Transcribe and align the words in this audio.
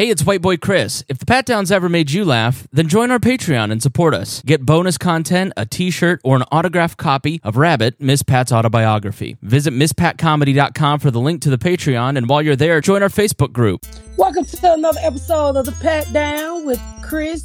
Hey, 0.00 0.08
it's 0.08 0.24
White 0.24 0.40
Boy 0.40 0.56
Chris. 0.56 1.04
If 1.10 1.18
the 1.18 1.26
Pat 1.26 1.44
Downs 1.44 1.70
ever 1.70 1.86
made 1.86 2.10
you 2.10 2.24
laugh, 2.24 2.66
then 2.72 2.88
join 2.88 3.10
our 3.10 3.18
Patreon 3.18 3.70
and 3.70 3.82
support 3.82 4.14
us. 4.14 4.40
Get 4.46 4.64
bonus 4.64 4.96
content, 4.96 5.52
a 5.58 5.66
t 5.66 5.90
shirt, 5.90 6.22
or 6.24 6.36
an 6.36 6.42
autographed 6.50 6.96
copy 6.96 7.38
of 7.44 7.58
Rabbit, 7.58 8.00
Miss 8.00 8.22
Pat's 8.22 8.50
autobiography. 8.50 9.36
Visit 9.42 9.74
MissPatComedy.com 9.74 11.00
for 11.00 11.10
the 11.10 11.20
link 11.20 11.42
to 11.42 11.50
the 11.50 11.58
Patreon, 11.58 12.16
and 12.16 12.30
while 12.30 12.40
you're 12.40 12.56
there, 12.56 12.80
join 12.80 13.02
our 13.02 13.10
Facebook 13.10 13.52
group. 13.52 13.84
Welcome 14.16 14.46
to 14.46 14.72
another 14.72 15.00
episode 15.02 15.56
of 15.56 15.66
the 15.66 15.72
Pat 15.72 16.10
Down 16.14 16.64
with 16.64 16.80
Chris 17.02 17.44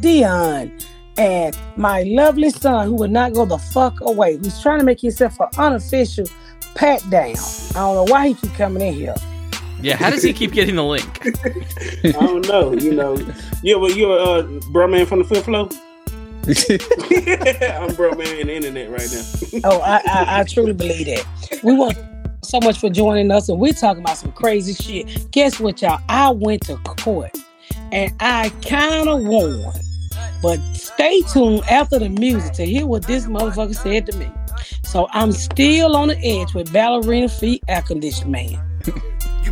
Dion 0.00 0.70
and 1.16 1.56
my 1.76 2.02
lovely 2.02 2.50
son 2.50 2.86
who 2.88 2.96
would 2.96 3.12
not 3.12 3.32
go 3.32 3.46
the 3.46 3.56
fuck 3.56 3.98
away, 4.02 4.36
who's 4.36 4.60
trying 4.60 4.80
to 4.80 4.84
make 4.84 5.00
himself 5.00 5.40
an 5.40 5.48
unofficial 5.56 6.26
Pat 6.74 7.00
Down. 7.08 7.34
I 7.70 7.72
don't 7.72 7.94
know 7.94 8.12
why 8.12 8.28
he 8.28 8.34
keep 8.34 8.52
coming 8.52 8.82
in 8.82 8.92
here. 8.92 9.14
Yeah, 9.80 9.96
how 9.96 10.10
does 10.10 10.22
he 10.22 10.32
keep 10.32 10.52
getting 10.52 10.76
the 10.76 10.84
link? 10.84 11.26
I 12.04 12.12
don't 12.12 12.46
know. 12.48 12.72
You 12.72 12.94
know, 12.94 13.16
you 13.62 13.84
a 13.84 13.92
you 13.92 14.12
a 14.12 14.38
uh, 14.38 14.60
bro 14.70 14.88
man 14.88 15.06
from 15.06 15.20
the 15.20 15.24
fifth 15.24 15.44
floor. 15.44 15.68
I'm 16.48 17.94
bro 17.94 18.12
man 18.12 18.38
in 18.38 18.46
the 18.46 18.54
internet 18.54 18.90
right 18.90 19.08
now. 19.12 19.24
Oh, 19.70 19.80
I, 19.80 20.00
I, 20.06 20.40
I 20.40 20.44
truly 20.44 20.72
believe 20.72 21.06
that. 21.06 21.62
We 21.62 21.74
want 21.74 21.98
so 22.42 22.60
much 22.60 22.78
for 22.78 22.90
joining 22.90 23.30
us, 23.30 23.48
and 23.48 23.58
we're 23.58 23.72
talking 23.72 24.02
about 24.02 24.16
some 24.16 24.32
crazy 24.32 24.74
shit. 24.74 25.30
Guess 25.30 25.60
what, 25.60 25.82
y'all? 25.82 26.00
I 26.08 26.30
went 26.30 26.62
to 26.62 26.76
court, 26.78 27.36
and 27.92 28.12
I 28.20 28.50
kind 28.62 29.08
of 29.08 29.24
won. 29.24 29.72
But 30.42 30.58
stay 30.74 31.22
tuned 31.22 31.62
after 31.70 31.98
the 31.98 32.08
music 32.08 32.52
to 32.54 32.64
hear 32.64 32.86
what 32.86 33.06
this 33.06 33.26
motherfucker 33.26 33.74
said 33.74 34.06
to 34.06 34.16
me. 34.16 34.30
So 34.84 35.08
I'm 35.10 35.32
still 35.32 35.96
on 35.96 36.08
the 36.08 36.18
edge 36.18 36.54
with 36.54 36.72
ballerina 36.72 37.28
feet 37.28 37.62
air 37.68 37.82
conditioning 37.82 38.32
man. 38.32 38.68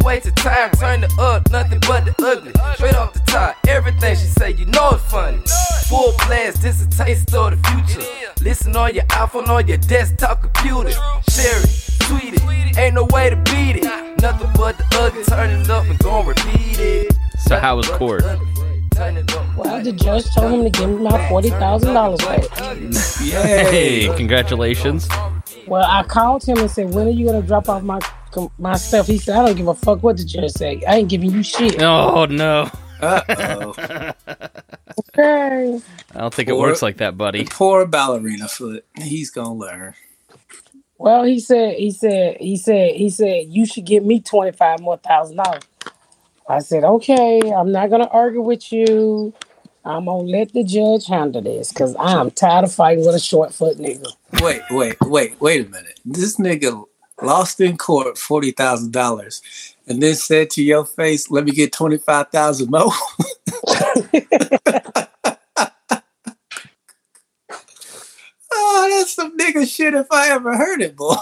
You 0.00 0.06
wasted 0.06 0.36
time, 0.36 0.70
turn 0.72 1.04
it 1.04 1.18
up, 1.18 1.50
nothing 1.50 1.78
but 1.80 2.04
the 2.04 2.14
ugly. 2.24 2.52
Straight 2.74 2.94
off 2.94 3.12
the 3.12 3.20
top, 3.20 3.56
everything 3.68 4.14
she 4.16 4.26
say, 4.26 4.52
you 4.52 4.64
know 4.66 4.90
it's 4.92 5.04
funny. 5.10 5.38
Full 5.88 6.12
blast, 6.26 6.62
this 6.62 6.82
a 6.82 6.88
taste 6.88 7.34
of 7.34 7.50
the 7.50 7.68
future. 7.68 8.06
Listen 8.42 8.74
on 8.76 8.94
your 8.94 9.04
iPhone, 9.06 9.48
on 9.48 9.66
your 9.66 9.76
desktop 9.76 10.40
computer. 10.42 10.90
Share 11.30 11.60
it, 11.60 11.98
tweet 12.00 12.34
it, 12.34 12.78
ain't 12.78 12.94
no 12.94 13.04
way 13.10 13.30
to 13.30 13.36
beat 13.36 13.76
it. 13.76 14.22
Nothing 14.22 14.50
but 14.54 14.78
the 14.78 14.84
ugly, 14.92 15.24
turn 15.24 15.50
it 15.50 15.68
up 15.68 15.84
and 15.84 15.98
gon' 15.98 16.26
repeat 16.26 16.78
it. 16.78 17.12
So, 17.38 17.58
how 17.58 17.76
was 17.76 17.88
court? 17.88 18.22
Turn 18.92 19.16
it 19.16 19.30
up. 19.34 19.56
Well, 19.56 19.82
the 19.82 19.92
judge 19.92 20.24
told 20.34 20.52
him 20.52 20.64
to 20.64 20.70
give 20.70 20.88
me 20.88 20.96
my 20.96 21.28
forty 21.28 21.50
thousand 21.50 21.94
dollars 21.94 22.20
back. 22.20 22.44
Hey, 23.20 24.08
congratulations. 24.16 25.08
Well, 25.66 25.84
I 25.88 26.02
called 26.04 26.44
him 26.44 26.58
and 26.58 26.70
said, 26.70 26.92
"When 26.94 27.06
are 27.06 27.10
you 27.10 27.26
gonna 27.26 27.42
drop 27.42 27.68
off 27.68 27.82
my 27.82 28.00
my 28.58 28.76
stuff?" 28.76 29.06
He 29.06 29.18
said, 29.18 29.36
"I 29.36 29.46
don't 29.46 29.56
give 29.56 29.68
a 29.68 29.74
fuck 29.74 30.02
what 30.02 30.16
the 30.16 30.24
judge 30.24 30.52
say. 30.52 30.82
I 30.86 30.96
ain't 30.96 31.08
giving 31.08 31.30
you 31.30 31.42
shit." 31.42 31.80
Oh, 31.80 32.26
no. 32.26 32.70
Uh-oh. 33.00 34.12
Okay. 35.18 35.80
I 36.14 36.18
don't 36.20 36.34
think 36.34 36.48
it 36.48 36.56
works 36.56 36.82
like 36.82 36.98
that, 36.98 37.16
buddy. 37.16 37.46
Poor 37.50 37.86
ballerina 37.86 38.48
foot. 38.48 38.84
He's 38.96 39.30
gonna 39.30 39.54
learn. 39.54 39.94
Well, 40.98 41.24
he 41.24 41.40
said, 41.40 41.76
he 41.76 41.90
said, 41.90 42.36
he 42.38 42.56
said, 42.56 42.94
he 42.94 43.08
said, 43.08 43.46
you 43.48 43.64
should 43.64 43.86
give 43.86 44.04
me 44.04 44.20
twenty 44.20 44.52
five 44.52 44.80
more 44.80 44.98
thousand 44.98 45.36
dollars. 45.38 45.62
I 46.48 46.58
said, 46.60 46.84
okay, 46.84 47.40
I'm 47.52 47.72
not 47.72 47.90
gonna 47.90 48.08
argue 48.12 48.42
with 48.42 48.72
you. 48.72 49.32
I'm 49.84 50.04
gonna 50.04 50.22
let 50.22 50.52
the 50.52 50.62
judge 50.62 51.06
handle 51.06 51.40
this 51.40 51.72
because 51.72 51.96
I'm 51.98 52.30
tired 52.30 52.64
of 52.64 52.72
fighting 52.72 53.04
with 53.06 53.14
a 53.14 53.20
short 53.20 53.54
foot 53.54 53.78
nigga. 53.78 54.12
Wait, 54.42 54.60
wait, 54.70 54.96
wait, 55.00 55.40
wait 55.40 55.66
a 55.66 55.68
minute. 55.70 55.98
This 56.04 56.36
nigga 56.38 56.84
lost 57.22 57.60
in 57.60 57.78
court 57.78 58.18
forty 58.18 58.50
thousand 58.50 58.92
dollars, 58.92 59.40
and 59.86 60.02
then 60.02 60.14
said 60.14 60.50
to 60.50 60.62
your 60.62 60.84
face, 60.84 61.30
"Let 61.30 61.44
me 61.44 61.52
get 61.52 61.72
twenty 61.72 61.96
five 61.96 62.28
thousand 62.28 62.70
more." 62.70 62.92
oh, 68.52 68.98
that's 68.98 69.14
some 69.14 69.36
nigga 69.38 69.66
shit 69.66 69.94
if 69.94 70.06
I 70.10 70.28
ever 70.30 70.56
heard 70.56 70.82
it, 70.82 70.94
boy. 70.94 71.16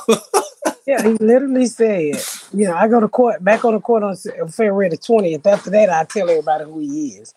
Yeah, 0.89 1.03
he 1.03 1.13
literally 1.21 1.67
said, 1.67 2.17
you 2.55 2.67
know, 2.67 2.75
I 2.75 2.89
go 2.89 2.99
to 2.99 3.09
court, 3.09 3.45
back 3.45 3.63
on 3.63 3.75
the 3.75 3.81
court 3.81 4.03
on 4.03 4.17
February 4.17 4.89
the 4.89 4.97
20th. 4.97 5.45
After 5.45 5.69
that, 5.69 5.91
I 5.91 6.05
tell 6.05 6.31
everybody 6.31 6.65
who 6.65 6.79
he 6.79 7.09
is. 7.11 7.35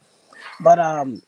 But 0.62 0.80
um, 0.80 1.22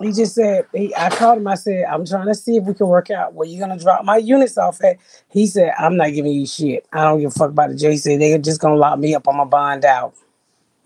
he 0.00 0.12
just 0.12 0.34
said, 0.34 0.66
he, 0.72 0.94
I 0.96 1.10
called 1.10 1.38
him, 1.38 1.46
I 1.46 1.54
said, 1.54 1.84
I'm 1.84 2.06
trying 2.06 2.26
to 2.26 2.34
see 2.34 2.56
if 2.56 2.64
we 2.64 2.74
can 2.74 2.86
work 2.86 3.10
out 3.10 3.34
where 3.34 3.46
you're 3.46 3.64
going 3.64 3.76
to 3.76 3.82
drop 3.82 4.04
my 4.04 4.16
units 4.16 4.56
off 4.56 4.82
at. 4.82 4.96
He 5.28 5.46
said, 5.46 5.72
I'm 5.78 5.96
not 5.96 6.12
giving 6.12 6.32
you 6.32 6.46
shit. 6.46 6.86
I 6.92 7.04
don't 7.04 7.20
give 7.20 7.30
a 7.30 7.34
fuck 7.34 7.50
about 7.50 7.70
the 7.70 7.76
J. 7.76 7.92
He 7.92 7.96
said, 7.98 8.20
they're 8.20 8.38
just 8.38 8.60
going 8.60 8.74
to 8.74 8.80
lock 8.80 8.98
me 8.98 9.14
up 9.14 9.28
on 9.28 9.36
my 9.36 9.44
bond 9.44 9.84
out. 9.84 10.14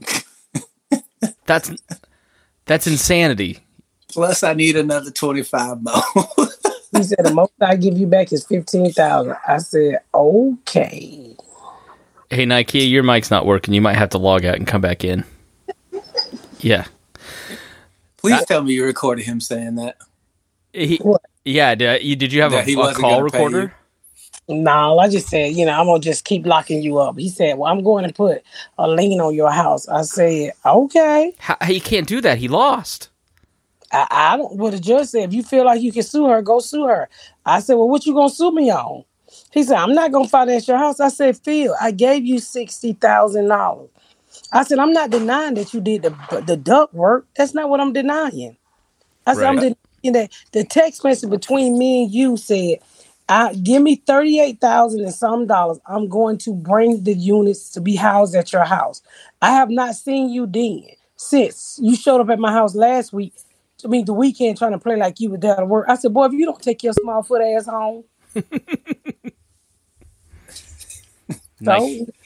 That's 1.46 1.70
that's 2.64 2.86
insanity. 2.86 3.58
Plus, 4.08 4.42
I 4.42 4.54
need 4.54 4.76
another 4.76 5.10
twenty 5.10 5.42
five 5.42 5.82
more. 5.82 5.94
He 6.92 7.02
said, 7.02 7.24
the 7.24 7.32
most 7.32 7.52
I 7.60 7.76
give 7.76 7.96
you 7.98 8.06
back 8.06 8.32
is 8.32 8.44
15000 8.46 9.34
I 9.46 9.58
said, 9.58 10.00
okay. 10.14 11.36
Hey, 12.30 12.46
Nike, 12.46 12.80
your 12.80 13.02
mic's 13.02 13.30
not 13.30 13.46
working. 13.46 13.72
You 13.74 13.80
might 13.80 13.96
have 13.96 14.10
to 14.10 14.18
log 14.18 14.44
out 14.44 14.56
and 14.56 14.66
come 14.66 14.82
back 14.82 15.02
in. 15.02 15.24
Yeah. 16.60 16.86
Please 18.22 18.44
tell 18.44 18.62
me 18.62 18.74
you 18.74 18.84
recorded 18.84 19.24
him 19.26 19.40
saying 19.40 19.76
that. 19.76 19.98
He, 20.72 21.02
What? 21.02 21.22
yeah, 21.44 21.74
did 21.74 22.02
you, 22.04 22.16
did 22.16 22.32
you 22.32 22.42
have 22.42 22.52
Yeah, 22.52 22.62
a, 22.62 22.64
he 22.64 22.76
a 22.76 22.88
wasn't 22.88 22.90
call 22.90 23.08
gonna 23.08 23.24
pay 23.24 23.46
you. 23.46 23.64
recorder? 23.64 23.74
No, 24.48 24.98
I 24.98 25.08
just 25.08 25.28
said, 25.28 25.54
you 25.54 25.66
know, 25.66 25.72
I'm 25.78 25.86
gonna 25.86 26.00
just 26.00 26.24
keep 26.24 26.46
locking 26.46 26.82
you 26.82 26.98
up. 26.98 27.18
He 27.18 27.30
said, 27.30 27.58
Well, 27.58 27.72
I'm 27.72 27.82
going 27.84 28.06
to 28.06 28.14
put 28.14 28.42
a 28.78 28.88
lien 28.88 29.20
on 29.20 29.34
your 29.34 29.50
house. 29.52 29.88
I 29.88 30.02
said, 30.02 30.52
Okay. 30.66 31.34
How, 31.38 31.56
he 31.66 31.80
can't 31.80 32.06
do 32.08 32.20
that. 32.22 32.38
He 32.38 32.48
lost. 32.48 33.10
I, 33.92 34.06
I 34.10 34.36
don't 34.38 34.56
well 34.56 34.72
the 34.72 34.80
judge 34.80 35.08
said 35.08 35.24
if 35.30 35.34
you 35.34 35.42
feel 35.42 35.64
like 35.66 35.82
you 35.82 35.92
can 35.92 36.02
sue 36.04 36.28
her, 36.28 36.42
go 36.42 36.60
sue 36.60 36.86
her. 36.86 37.08
I 37.46 37.60
said, 37.60 37.74
Well, 37.74 37.88
what 37.88 38.06
you 38.06 38.14
gonna 38.14 38.30
sue 38.30 38.52
me 38.52 38.70
on? 38.70 39.04
He 39.52 39.64
said, 39.64 39.76
I'm 39.78 39.94
not 39.94 40.12
gonna 40.12 40.28
finance 40.28 40.68
your 40.68 40.78
house. 40.78 41.00
I 41.00 41.08
said, 41.08 41.38
Phil, 41.38 41.74
I 41.80 41.90
gave 41.92 42.24
you 42.24 42.38
sixty 42.40 42.94
thousand 42.94 43.48
dollars. 43.48 43.90
I 44.52 44.64
said, 44.64 44.78
I'm 44.78 44.92
not 44.92 45.10
denying 45.10 45.54
that 45.54 45.72
you 45.72 45.80
did 45.80 46.02
the 46.02 46.42
the 46.46 46.56
duct 46.56 46.94
work. 46.94 47.26
That's 47.36 47.54
not 47.54 47.68
what 47.68 47.80
I'm 47.80 47.92
denying. 47.92 48.56
I 49.26 49.34
said, 49.34 49.44
I'm 49.44 49.56
denying 49.56 49.76
that 50.12 50.30
the 50.52 50.64
text 50.64 51.02
message 51.04 51.30
between 51.30 51.78
me 51.78 52.04
and 52.04 52.12
you 52.12 52.36
said, 52.36 52.78
I 53.28 53.54
give 53.54 53.82
me 53.82 53.96
thirty-eight 53.96 54.60
thousand 54.60 55.00
and 55.00 55.14
some 55.14 55.46
dollars. 55.46 55.78
I'm 55.86 56.08
going 56.08 56.38
to 56.38 56.54
bring 56.54 57.04
the 57.04 57.14
units 57.14 57.70
to 57.70 57.80
be 57.80 57.96
housed 57.96 58.34
at 58.34 58.52
your 58.52 58.64
house. 58.64 59.00
I 59.40 59.52
have 59.52 59.70
not 59.70 59.94
seen 59.94 60.28
you 60.28 60.46
then 60.46 60.84
since 61.16 61.78
you 61.80 61.96
showed 61.96 62.20
up 62.20 62.28
at 62.30 62.38
my 62.38 62.52
house 62.52 62.74
last 62.74 63.12
week. 63.12 63.32
I 63.84 63.88
mean, 63.88 64.04
the 64.04 64.12
weekend 64.12 64.58
trying 64.58 64.72
to 64.72 64.78
play 64.78 64.96
like 64.96 65.18
you 65.18 65.30
were 65.30 65.38
there 65.38 65.56
to 65.56 65.64
work. 65.64 65.86
I 65.88 65.96
said, 65.96 66.12
boy, 66.12 66.26
if 66.26 66.32
you 66.32 66.44
don't 66.44 66.62
take 66.62 66.82
your 66.82 66.92
small 66.92 67.22
foot 67.22 67.42
ass 67.42 67.66
home, 67.66 68.04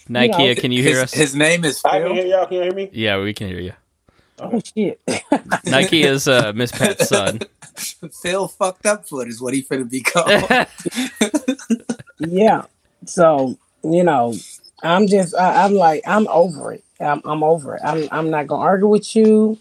Nike, 0.08 0.42
you 0.42 0.54
know. 0.54 0.60
can 0.60 0.72
you 0.72 0.82
hear 0.82 1.00
his, 1.00 1.02
us? 1.02 1.14
his 1.14 1.36
name 1.36 1.64
is 1.64 1.80
I 1.84 1.98
can 1.98 2.02
Phil. 2.02 2.14
hear 2.14 2.26
y'all. 2.26 2.46
Can 2.46 2.56
you 2.56 2.62
hear 2.62 2.74
me? 2.74 2.90
yeah, 2.92 3.20
we 3.20 3.34
can 3.34 3.48
hear 3.48 3.60
you. 3.60 3.72
oh 4.38 4.60
shit. 4.60 5.00
Nike 5.64 6.02
is 6.02 6.28
uh, 6.28 6.52
Miss 6.54 6.72
Pat's 6.72 7.08
son. 7.08 7.40
Phil 8.22 8.48
fucked 8.48 8.86
up 8.86 9.08
foot 9.08 9.28
is 9.28 9.40
what 9.40 9.54
he 9.54 9.62
finna 9.62 9.88
be 9.88 10.00
called. 10.00 10.66
yeah. 12.18 12.62
So 13.06 13.58
you 13.82 14.04
know, 14.04 14.34
I'm 14.82 15.06
just, 15.06 15.34
I, 15.34 15.64
I'm 15.64 15.74
like, 15.74 16.02
I'm 16.06 16.26
over 16.28 16.72
it. 16.72 16.84
I'm, 17.00 17.20
I'm 17.24 17.42
over 17.42 17.76
it. 17.76 17.82
I'm, 17.84 18.08
I'm 18.10 18.30
not 18.30 18.46
gonna 18.46 18.62
argue 18.62 18.88
with 18.88 19.14
you. 19.14 19.58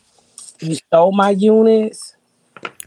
You 0.62 0.76
stole 0.76 1.12
my 1.12 1.32
units. 1.32 2.16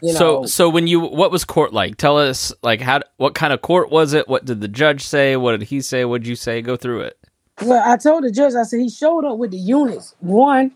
You 0.00 0.12
know, 0.12 0.18
so, 0.18 0.46
so 0.46 0.68
when 0.68 0.86
you, 0.86 1.00
what 1.00 1.30
was 1.30 1.44
court 1.44 1.72
like? 1.72 1.96
Tell 1.96 2.18
us, 2.18 2.52
like, 2.62 2.80
how, 2.80 3.00
what 3.16 3.34
kind 3.34 3.52
of 3.52 3.62
court 3.62 3.90
was 3.90 4.12
it? 4.12 4.28
What 4.28 4.44
did 4.44 4.60
the 4.60 4.68
judge 4.68 5.04
say? 5.04 5.36
What 5.36 5.52
did 5.58 5.68
he 5.68 5.80
say? 5.80 6.04
What 6.04 6.22
did 6.22 6.28
you 6.28 6.36
say? 6.36 6.62
Go 6.62 6.76
through 6.76 7.02
it. 7.02 7.18
Well, 7.62 7.82
I 7.86 7.96
told 7.96 8.24
the 8.24 8.30
judge, 8.32 8.54
I 8.54 8.64
said 8.64 8.80
he 8.80 8.90
showed 8.90 9.24
up 9.24 9.38
with 9.38 9.52
the 9.52 9.58
units. 9.58 10.14
One, 10.20 10.72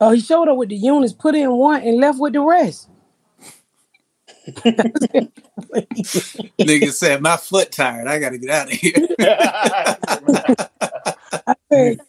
oh, 0.00 0.12
he 0.12 0.20
showed 0.20 0.48
up 0.48 0.56
with 0.58 0.70
the 0.70 0.76
units, 0.76 1.12
put 1.14 1.34
in 1.34 1.52
one, 1.52 1.82
and 1.82 1.98
left 1.98 2.18
with 2.20 2.34
the 2.34 2.42
rest. 2.42 2.88
Nigga 6.64 6.92
said, 6.92 7.22
my 7.22 7.36
foot 7.36 7.72
tired. 7.72 8.08
I 8.08 8.18
gotta 8.20 8.38
get 8.38 8.50
out 8.50 8.72
of 8.72 8.78
here. 8.78 8.94
I 11.46 11.54
said. 11.72 12.00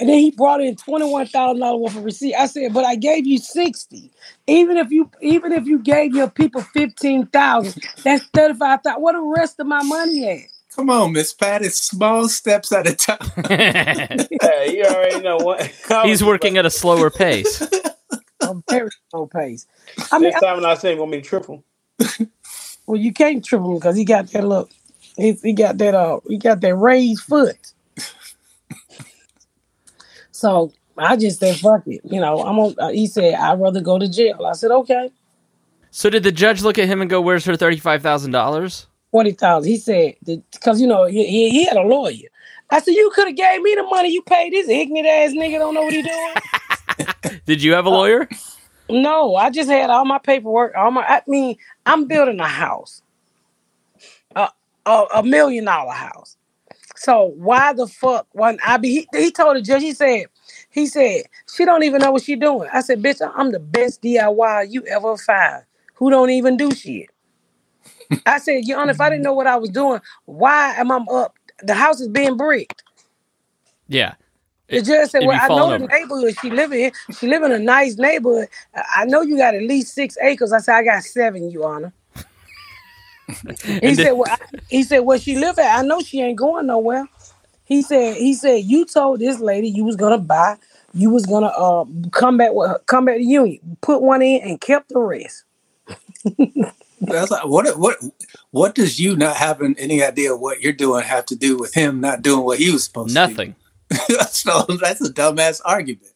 And 0.00 0.10
then 0.10 0.18
he 0.18 0.30
brought 0.32 0.60
in 0.62 0.76
twenty 0.76 1.06
one 1.06 1.26
thousand 1.26 1.60
dollars 1.60 1.80
worth 1.82 1.96
of 1.96 2.04
receipt. 2.04 2.34
I 2.34 2.46
said, 2.46 2.74
but 2.74 2.84
I 2.84 2.96
gave 2.96 3.26
you 3.26 3.38
sixty. 3.38 4.12
Even 4.46 4.76
if 4.76 4.90
you 4.90 5.10
even 5.22 5.52
if 5.52 5.66
you 5.66 5.78
gave 5.80 6.14
your 6.14 6.30
people 6.30 6.62
fifteen 6.62 7.26
thousand, 7.28 7.82
that's 8.04 8.24
thirty 8.34 8.54
five 8.54 8.82
thousand. 8.82 9.02
Where 9.02 9.14
the 9.14 9.22
rest 9.22 9.60
of 9.60 9.66
my 9.66 9.82
money 9.82 10.28
at? 10.30 10.61
Come 10.74 10.88
on, 10.88 11.12
Miss 11.12 11.34
Pat. 11.34 11.62
It's 11.62 11.80
small 11.80 12.28
steps 12.28 12.72
at 12.72 12.86
a 12.86 12.94
time. 12.94 13.18
Hey, 14.42 14.76
you 14.76 14.84
already 14.84 15.20
know 15.20 15.36
what. 15.36 15.70
He's 16.04 16.24
working 16.24 16.56
at 16.56 16.66
a 16.66 16.70
slower 16.70 17.10
pace. 17.10 17.62
A 18.42 18.54
very 18.68 18.90
slow 19.10 19.26
pace. 19.26 19.66
I 20.10 20.18
mean, 20.18 20.30
Next 20.30 20.40
time 20.40 20.56
when 20.56 20.64
I 20.64 20.74
say 20.74 20.96
want 20.96 21.12
me 21.12 21.18
to 21.18 21.22
be 21.22 21.28
triple. 21.28 21.64
well, 22.86 23.00
you 23.00 23.12
can't 23.12 23.44
triple 23.44 23.70
him 23.70 23.78
because 23.78 23.96
he 23.96 24.04
got 24.04 24.26
that 24.28 24.44
look. 24.44 24.68
He, 25.16 25.32
he 25.34 25.52
got 25.52 25.78
that 25.78 25.94
uh 25.94 26.18
he 26.26 26.38
got 26.38 26.60
that 26.60 26.74
raised 26.74 27.22
foot. 27.22 27.56
so 30.32 30.72
I 30.98 31.16
just 31.16 31.38
said, 31.38 31.56
fuck 31.56 31.86
it. 31.86 32.00
You 32.02 32.20
know, 32.20 32.42
I'm 32.42 32.58
on. 32.58 32.74
Uh, 32.78 32.88
he 32.88 33.06
said, 33.06 33.34
I'd 33.34 33.60
rather 33.60 33.80
go 33.80 33.98
to 33.98 34.08
jail. 34.08 34.44
I 34.44 34.54
said, 34.54 34.72
okay. 34.72 35.10
So 35.92 36.10
did 36.10 36.24
the 36.24 36.32
judge 36.32 36.62
look 36.62 36.78
at 36.78 36.88
him 36.88 37.00
and 37.00 37.08
go, 37.08 37.20
"Where's 37.20 37.44
her 37.44 37.54
thirty-five 37.56 38.02
thousand 38.02 38.32
dollars"? 38.32 38.86
Forty 39.12 39.32
thousand. 39.32 39.70
He 39.70 39.76
said 39.76 40.14
because 40.24 40.80
you 40.80 40.88
know 40.88 41.04
he, 41.04 41.50
he, 41.50 41.64
had 41.64 41.76
a 41.76 41.82
lawyer. 41.82 42.28
I 42.70 42.80
said 42.80 42.92
you 42.92 43.12
could 43.14 43.28
have 43.28 43.36
gave 43.36 43.62
me 43.62 43.74
the 43.76 43.84
money 43.84 44.10
you 44.10 44.22
paid 44.22 44.52
this 44.52 44.68
ignorant 44.68 45.06
ass 45.06 45.32
nigga 45.32 45.58
don't 45.58 45.74
know 45.74 45.84
what 45.84 45.94
he 45.94 46.02
doing. 46.02 47.40
Did 47.46 47.62
you 47.62 47.74
have 47.74 47.86
a 47.86 47.90
uh, 47.90 47.92
lawyer? 47.92 48.28
no, 48.90 49.36
I 49.36 49.50
just 49.50 49.70
had 49.70 49.90
all 49.90 50.04
my 50.04 50.18
paperwork. 50.18 50.74
All 50.76 50.90
my 50.90 51.04
I 51.04 51.22
mean 51.28 51.56
I'm 51.86 52.06
building 52.06 52.40
a 52.40 52.48
house, 52.48 53.02
a 54.34 54.48
a, 54.86 55.04
a 55.16 55.22
million 55.22 55.66
dollar 55.66 55.92
house. 55.92 56.36
So 56.96 57.32
why 57.36 57.72
the 57.72 57.86
fuck 57.86 58.26
when 58.32 58.58
I 58.64 58.78
be 58.78 58.88
he, 58.88 59.08
he 59.12 59.30
told 59.30 59.56
the 59.56 59.62
judge 59.62 59.82
he 59.82 59.92
said 59.92 60.26
he 60.70 60.86
said 60.86 61.24
she 61.54 61.64
don't 61.64 61.82
even 61.82 62.00
know 62.00 62.12
what 62.12 62.22
she 62.22 62.36
doing. 62.36 62.68
I 62.72 62.80
said 62.80 63.02
bitch 63.02 63.20
I'm 63.36 63.52
the 63.52 63.60
best 63.60 64.02
DIY 64.02 64.70
you 64.70 64.84
ever 64.86 65.16
find 65.16 65.64
who 65.94 66.10
don't 66.10 66.30
even 66.30 66.56
do 66.56 66.72
shit. 66.74 67.11
I 68.26 68.38
said, 68.38 68.64
Your 68.66 68.80
Honor, 68.80 68.92
if 68.92 69.00
I 69.00 69.10
didn't 69.10 69.24
know 69.24 69.34
what 69.34 69.46
I 69.46 69.56
was 69.56 69.70
doing, 69.70 70.00
why 70.26 70.74
am 70.76 70.92
I 70.92 70.98
up? 71.12 71.36
The 71.62 71.74
house 71.74 72.00
is 72.00 72.08
being 72.08 72.36
bricked. 72.36 72.82
Yeah. 73.88 74.14
The 74.70 74.78
It- 74.78 74.82
judge 74.82 75.10
said, 75.10 75.22
it'd 75.22 75.28
Well, 75.28 75.38
I 75.40 75.48
know 75.48 75.68
the 75.68 75.78
over. 75.78 75.88
neighborhood 75.90 76.36
she 76.38 76.50
live 76.50 76.72
in. 76.72 76.92
She 77.18 77.28
live 77.28 77.42
in 77.42 77.52
a 77.52 77.58
nice 77.58 77.96
neighborhood. 77.96 78.48
I 78.74 79.04
know 79.06 79.22
you 79.22 79.36
got 79.36 79.54
at 79.54 79.62
least 79.62 79.94
six 79.94 80.16
acres. 80.22 80.52
I 80.52 80.58
said, 80.60 80.76
I 80.76 80.84
got 80.84 81.02
seven, 81.04 81.50
Your 81.50 81.74
Honor. 81.74 81.92
He 83.82 83.96
said, 83.96 84.12
Well, 84.12 84.30
I, 84.30 84.36
he 84.68 84.82
said, 84.82 85.00
Where 85.00 85.18
she 85.18 85.36
live 85.36 85.58
at? 85.58 85.78
I 85.78 85.82
know 85.82 86.02
she 86.02 86.20
ain't 86.22 86.38
going 86.38 86.66
nowhere. 86.66 87.06
He 87.64 87.82
said, 87.82 88.16
he 88.16 88.34
said, 88.34 88.64
you 88.64 88.84
told 88.84 89.20
this 89.20 89.40
lady 89.40 89.68
you 89.68 89.84
was 89.84 89.96
gonna 89.96 90.18
buy, 90.18 90.56
you 90.94 91.10
was 91.10 91.26
gonna 91.26 91.46
uh 91.48 91.84
come 92.10 92.36
back 92.36 92.52
with 92.52 92.68
her, 92.70 92.80
come 92.86 93.06
back 93.06 93.16
to 93.16 93.22
union, 93.24 93.78
put 93.80 94.02
one 94.02 94.22
in 94.22 94.42
and 94.42 94.60
kept 94.60 94.90
the 94.90 94.98
rest. 94.98 95.44
That's 97.02 97.30
like, 97.30 97.46
what 97.46 97.78
what 97.78 97.98
what 98.52 98.74
does 98.74 99.00
you 99.00 99.16
not 99.16 99.36
having 99.36 99.74
any 99.78 100.02
idea 100.02 100.36
what 100.36 100.60
you're 100.60 100.72
doing 100.72 101.02
have 101.02 101.26
to 101.26 101.36
do 101.36 101.58
with 101.58 101.74
him 101.74 102.00
not 102.00 102.22
doing 102.22 102.44
what 102.44 102.58
he 102.58 102.70
was 102.70 102.84
supposed 102.84 103.14
Nothing. 103.14 103.56
to 103.90 104.00
do? 104.08 104.18
so 104.30 104.62
that's 104.80 105.00
a 105.00 105.12
dumbass 105.12 105.60
argument. 105.64 106.06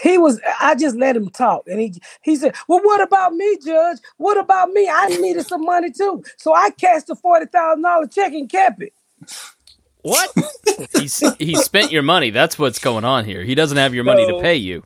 He 0.00 0.16
was. 0.18 0.40
I 0.60 0.76
just 0.76 0.96
let 0.96 1.16
him 1.16 1.28
talk, 1.30 1.64
and 1.66 1.80
he 1.80 1.94
he 2.22 2.36
said, 2.36 2.54
"Well, 2.68 2.80
what 2.82 3.02
about 3.02 3.34
me, 3.34 3.58
Judge? 3.64 3.98
What 4.16 4.38
about 4.38 4.70
me? 4.70 4.88
I 4.88 5.08
needed 5.08 5.46
some 5.46 5.64
money 5.64 5.90
too, 5.90 6.22
so 6.38 6.54
I 6.54 6.70
cashed 6.70 7.10
a 7.10 7.16
forty 7.16 7.46
thousand 7.46 7.82
dollar 7.82 8.06
check 8.06 8.32
and 8.32 8.48
kept 8.48 8.82
it." 8.82 8.94
What? 10.02 10.32
He's 10.94 11.22
he 11.38 11.56
spent 11.56 11.92
your 11.92 12.02
money. 12.02 12.30
That's 12.30 12.58
what's 12.58 12.78
going 12.78 13.04
on 13.04 13.26
here. 13.26 13.42
He 13.42 13.54
doesn't 13.54 13.76
have 13.76 13.94
your 13.94 14.04
money 14.04 14.26
to 14.26 14.40
pay 14.40 14.56
you. 14.56 14.84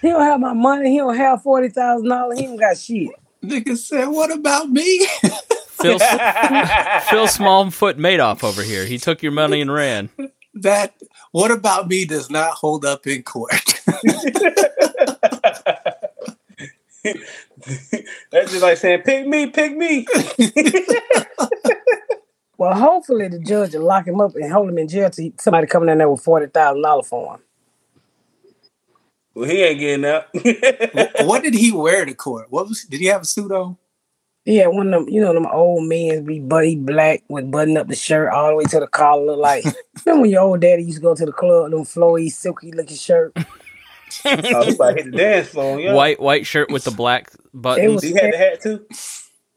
He 0.00 0.08
don't 0.08 0.22
have 0.22 0.40
my 0.40 0.54
money. 0.54 0.92
He 0.92 0.98
don't 0.98 1.16
have 1.16 1.42
forty 1.42 1.68
thousand 1.68 2.08
dollars. 2.08 2.38
He 2.38 2.46
don't 2.46 2.56
got 2.56 2.78
shit. 2.78 3.10
Nigga 3.42 3.76
said, 3.76 4.06
"What 4.06 4.30
about 4.30 4.68
me?" 4.70 5.06
Phil 5.78 5.98
Phil 5.98 7.26
Smallfoot 7.26 7.94
Madoff 7.94 8.42
over 8.42 8.62
here. 8.62 8.84
He 8.84 8.98
took 8.98 9.22
your 9.22 9.32
money 9.32 9.60
and 9.60 9.72
ran. 9.72 10.10
that 10.54 10.94
"What 11.32 11.50
about 11.50 11.88
me?" 11.88 12.04
does 12.04 12.30
not 12.30 12.52
hold 12.52 12.84
up 12.84 13.06
in 13.06 13.22
court. 13.22 13.52
That's 18.30 18.50
just 18.50 18.62
like 18.62 18.76
saying, 18.78 19.02
pick 19.02 19.26
me, 19.26 19.46
pick 19.46 19.76
me. 19.76 20.06
Well, 22.58 22.74
hopefully 22.74 23.28
the 23.28 23.38
judge 23.38 23.74
will 23.74 23.84
lock 23.84 24.08
him 24.08 24.20
up 24.20 24.34
and 24.34 24.52
hold 24.52 24.68
him 24.68 24.78
in 24.78 24.88
jail 24.88 25.08
till 25.10 25.30
somebody 25.38 25.68
coming 25.68 25.88
in 25.90 25.98
there 25.98 26.10
with 26.10 26.24
forty 26.24 26.46
thousand 26.48 26.82
dollars 26.82 27.06
for 27.06 27.34
him. 27.34 27.40
Well, 29.38 29.48
he 29.48 29.62
ain't 29.62 29.78
getting 29.80 30.04
out. 30.04 30.26
what 31.26 31.42
did 31.42 31.54
he 31.54 31.70
wear 31.72 32.04
to 32.04 32.14
court? 32.14 32.46
What 32.50 32.68
was? 32.68 32.82
Did 32.84 33.00
he 33.00 33.06
have 33.06 33.22
a 33.22 33.26
suit 33.26 33.52
on? 33.52 33.76
He 34.44 34.56
had 34.56 34.68
one 34.68 34.92
of 34.92 35.04
them, 35.04 35.12
you 35.12 35.20
know, 35.20 35.34
them 35.34 35.46
old 35.46 35.86
men 35.88 36.24
be 36.24 36.40
buddy 36.40 36.74
black 36.74 37.22
with 37.28 37.50
button 37.50 37.76
up 37.76 37.86
the 37.88 37.94
shirt 37.94 38.32
all 38.32 38.48
the 38.48 38.54
way 38.56 38.64
to 38.64 38.80
the 38.80 38.86
collar. 38.86 39.36
Like 39.36 39.64
remember 40.06 40.22
when 40.22 40.30
your 40.30 40.40
old 40.42 40.60
daddy 40.60 40.82
used 40.84 40.96
to 40.98 41.02
go 41.02 41.14
to 41.14 41.26
the 41.26 41.32
club, 41.32 41.70
them 41.70 41.80
flowy, 41.84 42.30
silky 42.32 42.72
looking 42.72 42.96
shirt. 42.96 43.32
oh, 43.36 43.42
he 44.24 44.74
about 44.74 44.96
to 44.96 45.02
hit 45.02 45.04
the 45.04 45.16
dance 45.18 45.48
floor. 45.48 45.78
Yeah. 45.78 45.92
White 45.92 46.18
white 46.18 46.46
shirt 46.46 46.70
with 46.70 46.84
the 46.84 46.90
black 46.90 47.30
It 47.34 47.40
buttons. 47.52 47.94
was 47.96 48.02
He 48.04 48.12
had 48.14 48.32
the 48.32 48.38
hat 48.38 48.62
too. 48.62 48.86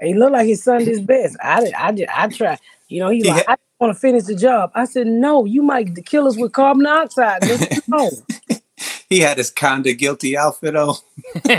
He 0.02 0.14
looked 0.14 0.34
like 0.34 0.48
his 0.48 0.62
son 0.64 0.80
did 0.80 0.90
his 0.90 1.00
best. 1.02 1.38
I 1.42 1.62
did. 1.62 1.74
I 1.74 1.92
did. 1.92 2.10
I 2.10 2.28
tried. 2.28 2.60
You 2.90 3.00
know, 3.00 3.10
he 3.12 3.20
He 3.20 3.24
like, 3.30 3.46
had- 3.46 3.54
I 3.54 3.58
want 3.80 3.94
to 3.96 4.00
finish 4.00 4.24
the 4.26 4.36
job. 4.36 4.72
I 4.76 4.86
said, 4.86 5.08
no, 5.08 5.46
you 5.46 5.64
might 5.64 6.06
kill 6.06 6.28
us 6.28 6.38
with 6.38 6.52
carbon 6.52 6.84
dioxide. 6.84 7.42
Nigga. 7.44 7.82
No. 7.88 8.10
He 9.12 9.22
had 9.22 9.40
his 9.40 9.52
kinda 9.52 9.94
guilty 9.94 10.38
outfit 10.38 10.78
on. 10.78 10.96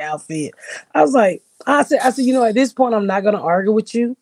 outfit. 0.00 0.54
I 0.94 1.02
was 1.02 1.14
like, 1.14 1.42
I 1.66 1.84
said, 1.84 2.00
I 2.04 2.10
said, 2.10 2.26
you 2.26 2.34
know, 2.34 2.44
at 2.44 2.56
this 2.56 2.74
point, 2.74 2.94
I'm 2.94 3.08
not 3.08 3.24
gonna 3.24 3.42
argue 3.42 3.72
with 3.72 3.94
you. 3.94 4.18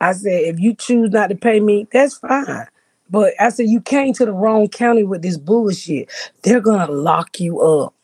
I 0.00 0.12
said, 0.12 0.44
if 0.44 0.60
you 0.60 0.74
choose 0.74 1.12
not 1.12 1.30
to 1.30 1.36
pay 1.36 1.60
me, 1.60 1.88
that's 1.92 2.18
fine. 2.18 2.68
But 3.10 3.34
I 3.40 3.50
said, 3.50 3.68
you 3.68 3.82
came 3.82 4.14
to 4.14 4.26
the 4.26 4.32
wrong 4.32 4.68
county 4.68 5.04
with 5.04 5.22
this 5.22 5.38
bullshit. 5.38 6.10
They're 6.42 6.60
gonna 6.60 6.92
lock 6.92 7.40
you 7.40 7.62
up. 7.62 7.94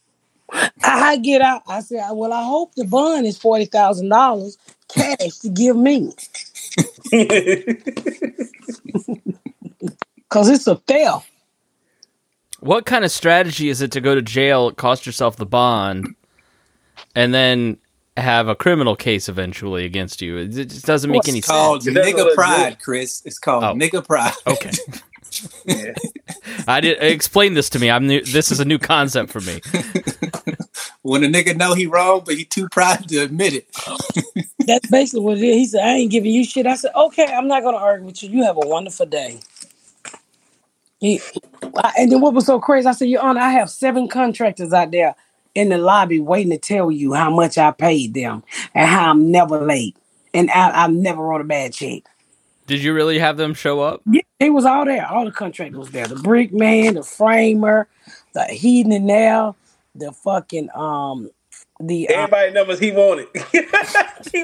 I 0.84 1.19
get 1.19 1.43
out. 1.43 1.64
I 1.69 1.82
said, 1.82 2.05
well, 2.12 2.32
I 2.32 2.44
hope 2.44 2.76
the 2.76 2.87
bond 2.87 3.26
is 3.26 3.38
forty 3.38 3.67
thousand 3.67 4.10
dollars 4.10 4.58
cash 4.88 5.40
to 5.43 5.50
give 5.50 5.76
me, 5.76 6.14
cause 10.31 10.50
it's 10.50 10.69
a 10.69 10.76
theft. 10.76 11.31
What 12.64 12.87
kind 12.87 13.05
of 13.05 13.11
strategy 13.11 13.69
is 13.69 13.82
it 13.82 13.93
to 13.93 14.00
go 14.00 14.14
to 14.14 14.22
jail, 14.22 14.72
cost 14.72 15.05
yourself 15.05 15.37
the 15.37 15.44
bond, 15.44 16.15
and 17.15 17.34
then 17.34 17.77
have 18.17 18.48
a 18.48 18.55
criminal 18.55 18.96
case 18.96 19.29
eventually 19.29 19.84
against 19.84 20.22
you? 20.22 20.39
It 20.39 20.56
it 20.56 20.70
just 20.70 20.86
doesn't 20.86 21.10
make 21.10 21.19
What's 21.19 21.29
any 21.29 21.39
It's 21.41 21.46
called 21.46 21.82
sense. 21.82 21.94
That's 21.94 22.15
what 22.15 22.32
nigga 22.32 22.34
pride, 22.34 22.79
Chris. 22.82 23.22
It's 23.27 23.39
called 23.39 23.65
Oh. 23.65 23.74
nigga 23.74 24.06
pride. 24.06 24.32
Okay, 24.46 24.70
Yeah. 25.67 25.93
I 26.67 26.81
did 26.81 27.03
explain 27.03 27.53
this 27.55 27.69
to 27.70 27.79
me. 27.79 27.91
I'm 27.91 28.06
new. 28.06 28.22
This 28.22 28.50
is 28.50 28.60
a 28.60 28.65
new 28.65 28.79
concept 28.79 29.31
for 29.31 29.41
me. 29.43 29.60
when 31.03 31.22
a 31.24 31.29
nigga 31.29 31.56
know 31.56 31.74
he 31.74 31.86
wrong, 31.86 32.22
but 32.24 32.36
he 32.36 32.44
too 32.46 32.69
proud 32.70 33.08
to 33.08 33.19
admit 33.19 33.53
it. 33.55 33.69
That's 34.60 34.89
basically 34.91 35.20
what 35.20 35.39
it 35.39 35.44
is. 35.44 35.56
He 35.56 35.67
said, 35.67 35.84
I 35.84 35.91
ain't 35.96 36.10
giving 36.10 36.32
you 36.32 36.44
shit. 36.44 36.67
I 36.67 36.77
said, 36.77 36.93
okay, 36.96 37.27
I'm 37.27 37.48
not 37.48 37.62
going 37.62 37.74
to 37.74 37.81
argue 37.81 38.06
with 38.06 38.22
you. 38.22 38.31
You 38.31 38.44
have 38.44 38.56
a 38.56 38.67
wonderful 38.67 39.06
day. 39.06 39.41
He, 41.05 41.20
I- 41.77 41.93
and 41.99 42.11
then 42.11 42.23
what 42.23 42.32
was 42.32 42.46
so 42.46 42.58
crazy, 42.58 42.87
I 42.89 42.93
said, 42.93 43.11
Your 43.11 43.20
Honor, 43.20 43.43
I 43.43 43.51
have 43.51 43.69
seven 43.69 44.08
contractors 44.08 44.73
out 44.73 44.91
there 44.91 45.15
in 45.55 45.69
the 45.69 45.77
lobby 45.77 46.19
waiting 46.19 46.51
to 46.51 46.56
tell 46.56 46.91
you 46.91 47.13
how 47.13 47.29
much 47.29 47.58
I 47.58 47.73
paid 47.73 48.15
them 48.15 48.43
and 48.75 48.89
how 48.89 49.11
I'm 49.11 49.31
never 49.31 49.61
late. 49.61 49.99
And 50.32 50.51
I, 50.51 50.84
I 50.84 50.87
never 50.87 51.23
wrote 51.23 51.43
a 51.43 51.44
bad 51.44 51.75
check. 51.75 52.05
Did 52.67 52.82
you 52.82 52.94
really 52.94 53.19
have 53.19 53.37
them 53.37 53.53
show 53.53 53.81
up? 53.82 54.01
Yeah, 54.11 54.23
it 54.41 54.49
was 54.49 54.65
all 54.65 54.87
there. 54.87 55.06
All 55.06 55.27
the 55.27 55.31
contractors 55.31 55.79
was 55.79 55.91
there. 55.91 56.06
The 56.06 56.17
brick 56.17 56.55
man, 56.55 56.94
the 56.94 57.03
framer, 57.03 57.87
the 58.32 58.44
heating 58.46 58.94
and 58.94 59.05
nail, 59.05 59.56
the 59.94 60.11
fucking 60.11 60.70
um 60.75 61.29
the 61.81 62.08
uh, 62.08 62.13
Everybody 62.15 62.53
numbers 62.53 62.79
he 62.79 62.93
wanted. 62.93 63.29
he 63.53 63.61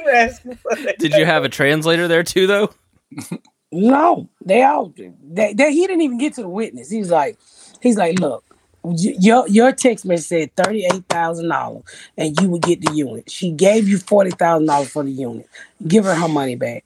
was 0.01 0.11
asking. 0.13 0.59
Did 0.99 1.15
you 1.15 1.25
have 1.25 1.45
a 1.45 1.49
translator 1.49 2.07
there 2.07 2.23
too, 2.23 2.47
though? 2.47 2.75
No, 3.73 4.29
they 4.45 4.63
all 4.63 4.93
they, 4.97 5.55
they 5.55 5.73
he 5.73 5.87
didn't 5.87 6.01
even 6.03 6.19
get 6.19 6.35
to 6.35 6.43
the 6.43 6.49
witness. 6.49 6.91
He's 6.91 7.11
like, 7.11 7.39
he's 7.81 7.97
like, 7.97 8.19
look, 8.19 8.45
your 8.85 9.47
your 9.49 9.71
text 9.73 10.05
message 10.05 10.27
said 10.27 10.57
thirty 10.57 10.85
eight 10.87 11.05
thousand 11.09 11.49
dollars, 11.49 11.83
and 12.17 12.39
you 12.41 12.49
would 12.49 12.63
get 12.63 12.81
the 12.85 12.93
unit. 12.95 13.31
She 13.31 13.53
gave 13.53 13.89
you 13.89 13.99
forty 13.99 14.31
thousand 14.31 14.67
dollars 14.67 14.91
for 14.91 15.05
the 15.05 15.11
unit. 15.13 15.49
Give 15.87 16.05
her 16.05 16.15
her 16.15 16.29
money 16.29 16.57
back. 16.57 16.85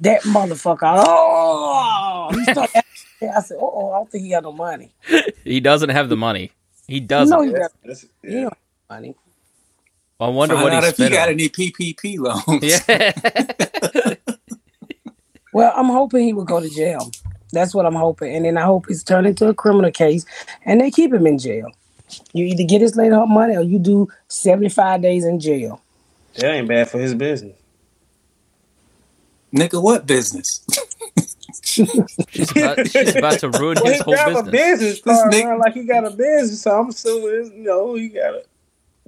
That 0.00 0.22
motherfucker. 0.22 0.80
Oh, 1.06 2.30
he 2.32 2.42
started. 2.44 2.70
asking- 2.76 3.28
I 3.36 3.40
said, 3.40 3.56
oh, 3.60 3.92
I 3.92 3.96
don't 3.98 4.10
think 4.10 4.24
he 4.24 4.30
got 4.30 4.42
no 4.42 4.52
money. 4.52 4.92
He 5.44 5.60
doesn't 5.60 5.90
have 5.90 6.08
the 6.08 6.16
money. 6.16 6.52
He 6.88 7.00
doesn't. 7.00 7.34
No, 7.36 7.42
he 7.44 7.52
got 7.52 7.70
That's- 7.82 8.06
he 8.22 8.28
yeah. 8.34 8.40
don't 8.42 8.44
have 8.44 8.56
money. 8.90 9.14
I 10.20 10.28
wonder 10.28 10.54
Find 10.54 10.64
what 10.64 10.72
out 10.74 10.82
he 10.84 10.88
if 10.90 10.96
he 10.96 11.08
got 11.10 11.28
on. 11.28 11.34
any 11.34 11.48
PPP 11.48 12.18
loans. 12.48 12.64
Yeah. 12.64 14.16
Well, 15.54 15.72
I'm 15.76 15.86
hoping 15.86 16.24
he 16.24 16.32
would 16.32 16.46
go 16.48 16.60
to 16.60 16.68
jail. 16.68 17.10
That's 17.52 17.74
what 17.74 17.86
I'm 17.86 17.94
hoping. 17.94 18.34
And 18.34 18.44
then 18.44 18.58
I 18.58 18.62
hope 18.62 18.86
it's 18.90 19.02
turned 19.04 19.26
into 19.28 19.46
a 19.48 19.54
criminal 19.54 19.90
case 19.92 20.26
and 20.66 20.80
they 20.80 20.90
keep 20.90 21.14
him 21.14 21.26
in 21.26 21.38
jail. 21.38 21.70
You 22.32 22.44
either 22.46 22.64
get 22.64 22.80
his 22.80 22.96
lady 22.96 23.14
her 23.14 23.26
money 23.26 23.56
or 23.56 23.62
you 23.62 23.78
do 23.78 24.08
75 24.28 25.00
days 25.00 25.24
in 25.24 25.38
jail. 25.40 25.80
That 26.34 26.52
ain't 26.52 26.68
bad 26.68 26.90
for 26.90 26.98
his 26.98 27.14
business. 27.14 27.56
Nigga, 29.54 29.80
what 29.80 30.04
business? 30.06 30.66
She's 31.62 32.50
about, 32.50 32.88
she's 32.88 33.14
about 33.14 33.38
to 33.38 33.50
ruin 33.60 33.76
Well, 33.80 33.86
his 33.86 33.98
he 33.98 34.02
whole 34.02 34.14
drive 34.14 34.36
a 34.36 34.42
business. 34.50 35.00
business 35.00 35.30
This 35.30 35.42
nigga- 35.42 35.58
like 35.60 35.74
he 35.74 35.84
got 35.84 36.04
a 36.04 36.10
business, 36.10 36.62
so 36.62 36.72
I'm 36.80 36.88
assuming 36.88 37.52
you 37.56 37.62
know 37.64 37.94
he 37.94 38.08
got 38.08 38.34
a 38.34 38.42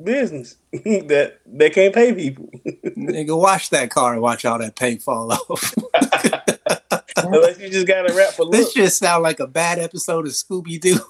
business 0.03 0.57
that 0.73 1.39
they 1.47 1.71
can't 1.71 1.95
pay 1.95 2.13
people 2.15 2.49
Nigga, 2.67 3.39
wash 3.39 3.71
that 3.71 3.91
car 3.91 4.13
and 4.13 4.23
watch 4.23 4.45
all 4.45 4.59
that 4.59 4.77
paint 4.77 5.03
fall 5.03 5.33
off. 5.33 5.75
unless 7.17 7.59
you 7.59 7.71
just 7.71 7.87
got 7.87 8.09
a 8.11 8.15
rap 8.15 8.31
for 8.35 8.49
this 8.51 8.73
just 8.75 8.99
sound 8.99 9.23
like 9.23 9.41
a 9.41 9.47
bad 9.47 9.79
episode 9.79 10.27
of 10.27 10.33
Scooby 10.33 10.79
Doo. 10.81 11.01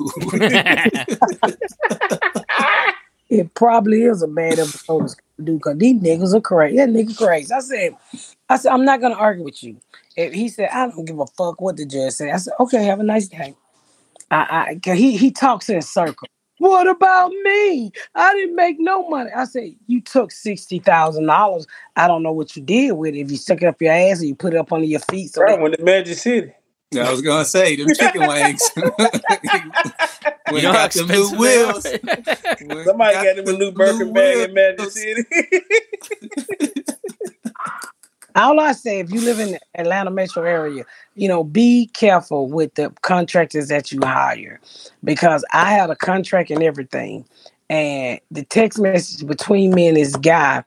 It 3.29 3.53
probably 3.55 4.03
is 4.05 4.23
a 4.23 4.29
bad 4.29 4.59
episode 4.61 5.09
to 5.09 5.43
do 5.43 5.55
because 5.55 5.79
these 5.79 6.01
niggas 6.01 6.33
are 6.33 6.41
crazy. 6.41 6.77
That 6.77 6.89
nigga 6.91 7.17
crazy. 7.17 7.53
I 7.53 7.59
said, 7.59 7.97
I 8.49 8.57
said, 8.57 8.71
I'm 8.71 8.85
not 8.85 9.01
gonna 9.01 9.17
argue 9.17 9.45
with 9.45 9.65
you. 9.65 9.77
If 10.17 10.33
he 10.33 10.49
said, 10.49 10.69
I 10.73 10.87
don't 10.89 11.05
give 11.05 11.19
a 11.19 11.27
fuck 11.27 11.61
what 11.61 11.77
the 11.77 11.87
judge 11.87 12.13
said. 12.13 12.31
I 12.31 12.37
said, 12.37 12.55
okay, 12.61 12.85
have 12.85 13.01
a 13.01 13.03
nice 13.03 13.27
day. 13.27 13.55
I, 14.31 14.37
I 14.71 14.81
'cause 14.83 14.97
he 14.97 15.17
he 15.17 15.33
talks 15.33 15.69
in 15.69 15.83
circles. 15.83 16.31
What 16.59 16.89
about 16.89 17.31
me? 17.45 17.93
I 18.15 18.33
didn't 18.35 18.57
make 18.57 18.77
no 18.79 19.09
money. 19.09 19.31
I 19.35 19.45
said, 19.45 19.75
you 19.87 20.01
took 20.01 20.33
sixty 20.33 20.79
thousand 20.79 21.27
dollars. 21.27 21.67
I 21.97 22.07
don't 22.09 22.23
know 22.23 22.33
what 22.33 22.57
you 22.57 22.63
did 22.63 22.93
with 22.93 23.15
it. 23.15 23.19
If 23.21 23.31
you 23.31 23.37
stuck 23.37 23.63
it 23.63 23.67
up 23.67 23.81
your 23.83 23.93
ass 23.93 24.23
or 24.23 24.25
you 24.27 24.35
put 24.35 24.55
it 24.55 24.57
up 24.59 24.73
under 24.73 24.87
your 24.87 25.01
feet. 25.01 25.33
So 25.35 25.43
Right 25.43 25.57
they- 25.57 25.63
when 25.63 25.73
the 25.73 25.85
Magic 25.85 26.17
City. 26.19 26.53
I 26.97 27.11
was 27.11 27.21
gonna 27.21 27.45
say 27.45 27.77
them 27.77 27.89
chicken 27.95 28.27
wings. 28.27 28.63
when 28.77 28.87
You 30.63 30.69
you 30.69 30.73
got 30.73 30.93
them 30.93 31.09
new 31.09 31.29
wheels. 31.37 31.83
they 31.83 31.97
are? 31.97 32.01
when 32.69 32.85
Somebody 32.85 33.17
you 33.19 33.23
got 33.25 33.39
him 33.39 33.49
a 33.55 33.59
new 33.59 33.73
Birkin 33.73 34.13
bag 34.13 34.49
in 34.49 34.55
Magic. 34.55 34.91
City. 34.91 35.25
All 38.37 38.61
I 38.61 38.73
say, 38.73 39.01
if 39.01 39.11
you 39.11 39.23
live 39.23 39.41
in 39.41 39.53
the 39.53 39.61
Atlanta 39.77 40.11
metro 40.11 40.45
area, 40.45 40.85
you 41.15 41.27
know, 41.27 41.43
be 41.43 41.87
careful 41.95 42.49
with 42.49 42.75
the 42.75 42.93
contractors 43.03 43.69
that 43.69 43.93
you 43.93 44.01
hire 44.03 44.61
because 45.03 45.45
I 45.55 45.73
had 45.73 45.91
a 45.91 45.97
contract 45.97 46.51
and 46.51 46.63
everything. 46.63 47.25
And 47.71 48.21
the 48.31 48.45
text 48.45 48.79
message 48.79 49.27
between 49.27 49.75
me 49.75 49.89
and 49.89 49.97
this 49.97 50.17
guy, 50.17 50.65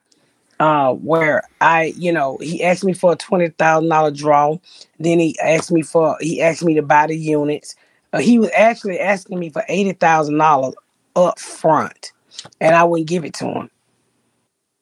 uh, 0.60 0.94
where 0.96 1.44
I, 1.62 1.94
you 1.96 2.12
know, 2.12 2.38
he 2.42 2.64
asked 2.64 2.84
me 2.84 2.94
for 2.94 3.14
a 3.14 3.16
twenty 3.16 3.50
thousand 3.50 3.90
dollar 3.90 4.12
draw. 4.12 4.58
Then 5.00 5.20
he 5.20 5.38
asked 5.40 5.72
me 5.72 5.84
for 5.84 6.18
he 6.20 6.42
asked 6.42 6.64
me 6.64 6.74
to 6.74 6.82
buy 6.82 7.08
the 7.08 7.18
units. 7.18 7.76
Uh, 8.14 8.20
he 8.20 8.40
was 8.40 8.50
actually 8.56 9.00
asking 9.00 9.40
me 9.40 9.50
for 9.50 9.64
eighty 9.70 9.94
thousand 9.94 10.40
dollars 10.40 10.74
up 11.16 11.40
front, 11.40 12.14
and 12.60 12.76
I 12.76 12.84
wouldn't 12.84 13.08
give 13.10 13.26
it 13.26 13.36
to 13.36 13.46
him. 13.46 13.72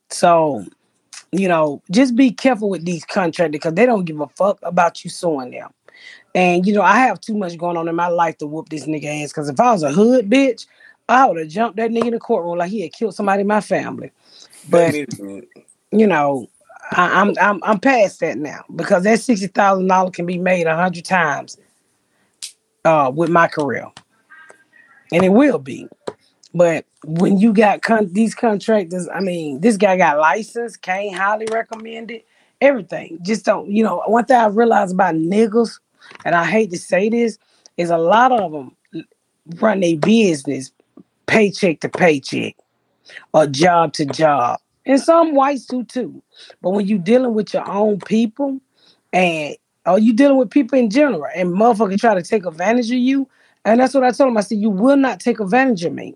So 0.10 0.66
you 1.32 1.48
know, 1.48 1.82
just 1.92 2.16
be 2.16 2.32
careful 2.32 2.70
with 2.70 2.86
these 2.86 3.06
contractors 3.06 3.52
because 3.52 3.74
they 3.74 3.86
don't 3.86 4.06
give 4.06 4.20
a 4.22 4.28
fuck 4.28 4.60
about 4.64 5.04
you 5.04 5.10
suing 5.10 5.52
them. 5.52 5.70
And 6.36 6.66
you 6.66 6.74
know, 6.74 6.82
I 6.82 7.00
have 7.00 7.20
too 7.20 7.36
much 7.36 7.58
going 7.58 7.78
on 7.78 7.88
in 7.88 7.96
my 7.96 8.08
life 8.08 8.38
to 8.40 8.48
whoop 8.48 8.70
this 8.70 8.86
nigga 8.86 9.24
ass. 9.24 9.30
Because 9.30 9.50
if 9.50 9.60
I 9.60 9.72
was 9.72 9.84
a 9.84 9.92
hood 9.92 10.30
bitch, 10.30 10.66
I 11.10 11.26
would 11.26 11.38
have 11.38 11.48
jumped 11.48 11.78
that 11.78 11.92
nigga 11.92 12.06
in 12.06 12.14
the 12.14 12.20
courtroom 12.20 12.58
like 12.58 12.70
he 12.70 12.82
had 12.82 12.94
killed 12.94 13.16
somebody 13.16 13.42
in 13.42 13.48
my 13.48 13.62
family. 13.62 14.12
But 14.70 14.96
you 15.92 16.08
know, 16.08 16.48
I, 16.92 17.22
I'm 17.22 17.34
I'm 17.40 17.60
I'm 17.64 17.80
past 17.80 18.20
that 18.20 18.38
now 18.38 18.64
because 18.76 19.04
that 19.04 19.20
sixty 19.20 19.48
thousand 19.48 19.88
dollars 19.88 20.12
can 20.14 20.26
be 20.26 20.38
made 20.38 20.68
a 20.68 20.76
hundred 20.76 21.06
times 21.06 21.58
uh, 22.86 23.12
with 23.14 23.30
my 23.30 23.48
career, 23.48 23.88
and 25.12 25.24
it 25.24 25.30
will 25.30 25.60
be. 25.60 25.88
But 26.58 26.86
when 27.06 27.38
you 27.38 27.54
got 27.54 27.84
con- 27.84 28.12
these 28.14 28.34
contractors, 28.34 29.08
I 29.14 29.20
mean, 29.20 29.62
this 29.62 29.78
guy 29.78 29.96
got 29.98 30.18
license, 30.18 30.76
can't 30.76 31.16
highly 31.16 31.46
recommend 31.52 32.10
it. 32.12 32.26
Everything, 32.62 33.20
just 33.22 33.46
don't. 33.46 33.70
You 33.70 33.84
know, 33.84 34.02
one 34.08 34.26
thing 34.26 34.38
I 34.38 34.48
realized 34.48 34.96
about 34.96 35.14
niggas, 35.14 35.80
and 36.26 36.34
I 36.34 36.46
hate 36.46 36.72
to 36.72 36.80
say 36.80 37.10
this, 37.10 37.38
is 37.78 37.92
a 37.92 38.00
lot 38.00 38.32
of 38.32 38.52
them 38.52 38.76
run 39.60 39.82
their 39.82 39.98
business 39.98 40.72
paycheck 41.28 41.82
to 41.82 41.90
paycheck 41.90 42.56
or 43.34 43.48
job 43.48 43.94
to 43.94 44.06
job, 44.06 44.60
and 44.86 45.00
some 45.00 45.36
whites 45.36 45.68
do 45.68 45.84
too. 45.84 46.24
But 46.62 46.72
when 46.72 46.88
you 46.88 46.98
dealing 46.98 47.36
with 47.36 47.54
your 47.54 47.70
own 47.70 48.00
people, 48.00 48.60
and 49.14 49.56
or 49.86 50.00
you 50.00 50.14
dealing 50.14 50.38
with 50.38 50.50
people 50.50 50.80
in 50.80 50.90
general, 50.90 51.28
and 51.36 51.50
motherfuckers 51.50 52.00
try 52.00 52.16
to 52.16 52.24
take 52.24 52.46
advantage 52.46 52.92
of 52.92 52.98
you, 52.98 53.30
and 53.66 53.80
that's 53.80 53.94
what 53.94 54.04
I 54.04 54.12
told 54.12 54.32
him. 54.32 54.38
I 54.38 54.42
said, 54.42 54.60
"You 54.60 54.72
will 54.72 54.98
not 54.98 55.20
take 55.20 55.40
advantage 55.40 55.86
of 55.86 55.94
me. 55.94 56.16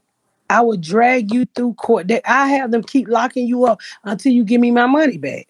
I 0.52 0.62
will 0.62 0.78
drag 0.78 1.34
you 1.34 1.46
through 1.46 1.74
court. 1.76 2.08
That 2.10 2.22
I 2.30 2.50
have 2.50 2.72
them 2.72 2.84
keep 2.84 3.08
locking 3.08 3.48
you 3.48 3.66
up 3.66 3.80
until 4.04 4.32
you 4.32 4.44
give 4.44 4.62
me 4.62 4.72
my 4.72 4.86
money 4.86 5.18
back." 5.18 5.48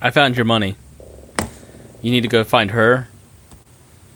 I 0.00 0.10
found 0.10 0.36
your 0.36 0.44
money. 0.44 0.76
You 2.02 2.10
need 2.12 2.20
to 2.20 2.28
go 2.28 2.44
find 2.44 2.70
her. 2.70 3.08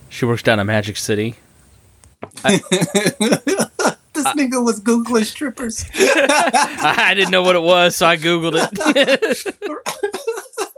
She 0.09 0.25
works 0.25 0.43
down 0.43 0.61
in 0.61 0.67
Magic 0.67 0.97
City. 0.97 1.37
this 2.45 2.63
nigga 4.13 4.63
was 4.65 4.81
googling 4.81 5.25
strippers. 5.25 5.85
I 5.95 7.13
didn't 7.17 7.31
know 7.31 7.43
what 7.43 7.57
it 7.57 7.63
was, 7.63 7.97
so 7.97 8.07
I 8.07 8.17
googled 8.17 8.55
it. 8.55 9.57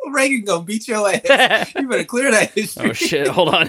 Reagan 0.15 0.45
gonna 0.45 0.65
beat 0.65 0.87
your 0.87 1.09
ass. 1.09 1.75
You 1.75 1.89
better 1.89 2.05
clear 2.05 2.31
that 2.31 2.53
history. 2.53 2.91
oh 2.91 2.93
shit! 2.93 3.27
Hold 3.27 3.53
on. 3.53 3.69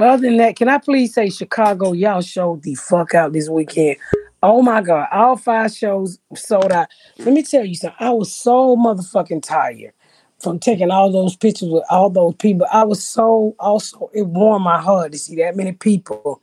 But 0.00 0.08
other 0.08 0.22
than 0.22 0.38
that, 0.38 0.56
can 0.56 0.70
I 0.70 0.78
please 0.78 1.12
say 1.12 1.28
Chicago, 1.28 1.92
y'all 1.92 2.22
showed 2.22 2.62
the 2.62 2.74
fuck 2.74 3.14
out 3.14 3.34
this 3.34 3.50
weekend. 3.50 3.98
Oh 4.42 4.62
my 4.62 4.80
God, 4.80 5.06
all 5.12 5.36
five 5.36 5.74
shows 5.74 6.18
sold 6.34 6.72
out. 6.72 6.88
Let 7.18 7.34
me 7.34 7.42
tell 7.42 7.66
you 7.66 7.74
something. 7.74 7.98
I 8.00 8.08
was 8.08 8.34
so 8.34 8.78
motherfucking 8.78 9.42
tired 9.42 9.92
from 10.38 10.58
taking 10.58 10.90
all 10.90 11.12
those 11.12 11.36
pictures 11.36 11.68
with 11.68 11.84
all 11.90 12.08
those 12.08 12.34
people. 12.36 12.66
I 12.72 12.84
was 12.84 13.06
so 13.06 13.54
also, 13.58 14.10
it 14.14 14.22
warmed 14.22 14.64
my 14.64 14.80
heart 14.80 15.12
to 15.12 15.18
see 15.18 15.36
that 15.36 15.54
many 15.54 15.72
people 15.72 16.40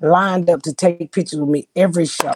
lined 0.00 0.48
up 0.48 0.62
to 0.62 0.72
take 0.72 1.10
pictures 1.10 1.40
with 1.40 1.48
me 1.48 1.66
every 1.74 2.06
show. 2.06 2.34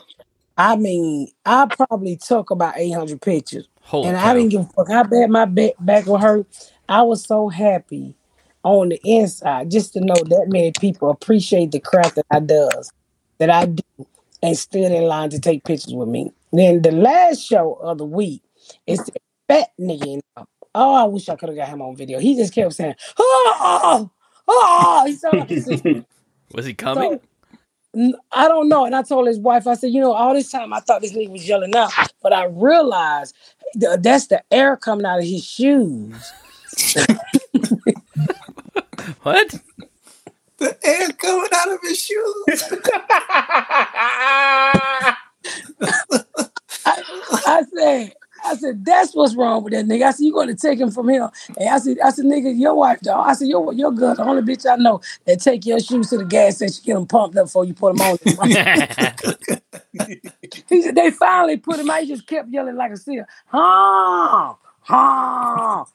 I 0.59 0.75
mean, 0.75 1.29
I 1.47 1.67
probably 1.67 2.17
took 2.17 2.51
about 2.51 2.77
800 2.77 3.23
pictures. 3.23 3.69
Holy 3.83 4.09
and 4.09 4.19
cow. 4.19 4.29
I 4.29 4.35
didn't 4.35 4.49
give 4.49 4.63
a 4.63 4.65
fuck. 4.65 4.91
I 4.91 5.05
bet 5.05 5.31
my 5.31 5.45
back, 5.45 5.75
back 5.79 6.07
with 6.07 6.21
her. 6.21 6.45
I 6.89 7.03
was 7.03 7.23
so 7.23 7.49
happy 7.49 8.17
on 8.65 8.89
the 8.89 9.01
inside 9.05 9.71
just 9.71 9.93
to 9.93 10.01
know 10.01 10.15
that 10.15 10.47
many 10.49 10.73
people 10.73 11.11
appreciate 11.11 11.71
the 11.71 11.81
craft 11.81 12.17
that 12.17 12.27
I 12.31 12.41
does, 12.41 12.93
that 13.39 13.51
I 13.51 13.67
do, 13.67 14.07
and 14.43 14.57
stood 14.57 14.91
in 14.91 15.05
line 15.05 15.31
to 15.31 15.39
take 15.39 15.65
pictures 15.65 15.95
with 15.95 16.09
me. 16.09 16.33
Then 16.53 16.83
the 16.83 16.93
last 16.93 17.41
show 17.41 17.75
of 17.75 17.99
the 17.99 18.05
week 18.05 18.43
is 18.87 18.99
the 19.05 19.13
fat 19.49 19.69
nigga. 19.79 20.21
Oh, 20.75 20.95
I 20.95 21.05
wish 21.05 21.29
I 21.29 21.37
could 21.37 21.51
have 21.51 21.59
got 21.59 21.69
him 21.69 21.83
on 21.83 21.95
video. 21.95 22.19
He 22.19 22.35
just 22.35 22.53
kept 22.53 22.73
saying, 22.73 22.97
"Oh, 23.19 24.11
oh!" 24.49 25.05
He 25.07 25.61
like. 25.61 26.05
Was 26.55 26.67
he 26.67 26.75
coming? 26.75 27.21
I 28.33 28.49
don't 28.49 28.69
know. 28.69 28.85
And 28.85 28.95
I 28.95 29.03
told 29.03 29.27
his 29.27 29.39
wife, 29.39 29.67
I 29.67 29.75
said, 29.75 29.91
you 29.91 30.01
know, 30.01 30.13
all 30.13 30.35
this 30.35 30.51
time 30.51 30.73
I 30.73 30.81
thought 30.81 31.01
this 31.01 31.13
nigga 31.13 31.31
was 31.31 31.49
yelling 31.49 31.75
out, 31.77 31.93
but 32.23 32.33
I 32.33 32.47
realized 32.47 33.35
that's 33.75 34.27
the 34.29 34.43
air 34.51 34.77
coming 34.77 35.07
out 35.07 35.21
of 35.21 35.25
his 35.25 35.45
shoes. 35.45 36.33
What? 39.25 39.55
The 40.59 40.77
air 40.87 41.09
coming 41.13 41.49
out 41.55 41.73
of 41.73 41.79
his 41.83 41.99
shoes. 41.99 42.35
I 46.87 47.63
said, 47.75 48.13
I 48.45 48.57
said, 48.57 48.85
that's 48.85 49.15
what's 49.15 49.35
wrong 49.35 49.65
with 49.65 49.73
that 49.73 49.87
nigga. 49.87 50.03
I 50.05 50.11
said, 50.11 50.25
you 50.25 50.33
going 50.33 50.49
to 50.49 50.55
take 50.55 50.79
him 50.79 50.91
from 50.91 51.09
here. 51.09 51.31
And 51.59 51.71
I 51.71 51.79
said, 51.79 51.97
I 52.05 52.11
said, 52.11 52.27
nigga, 52.27 52.59
your 52.59 52.75
wife, 52.75 53.01
dog. 53.01 53.27
I 53.27 53.33
said, 53.33 53.49
your, 53.49 53.73
your 53.73 53.91
girl, 53.93 54.15
the 54.15 54.25
only 54.25 54.43
bitch 54.43 54.71
I 54.71 54.77
know 54.77 55.01
that 55.25 55.41
take 55.41 55.65
your 55.65 55.81
shoes 55.81 56.11
to 56.11 56.19
the 56.19 56.27
gas 56.27 56.57
station, 56.57 56.83
get 56.85 56.95
them 56.95 57.07
pumped 57.07 57.37
up 57.39 57.47
before 57.47 57.65
you 57.65 57.73
put 57.75 57.97
them 57.97 58.03
on. 58.03 58.19
he 60.69 60.83
said, 60.83 60.95
they 60.95 61.11
finally 61.13 61.57
put 61.57 61.81
him 61.81 61.89
out. 61.89 62.03
He 62.03 62.09
just 62.09 62.27
kept 62.27 62.51
yelling 62.51 62.77
like 62.77 62.93
a 62.93 62.97
seal. 62.99 63.25
Ha! 63.47 64.57
Ha! 64.83 65.87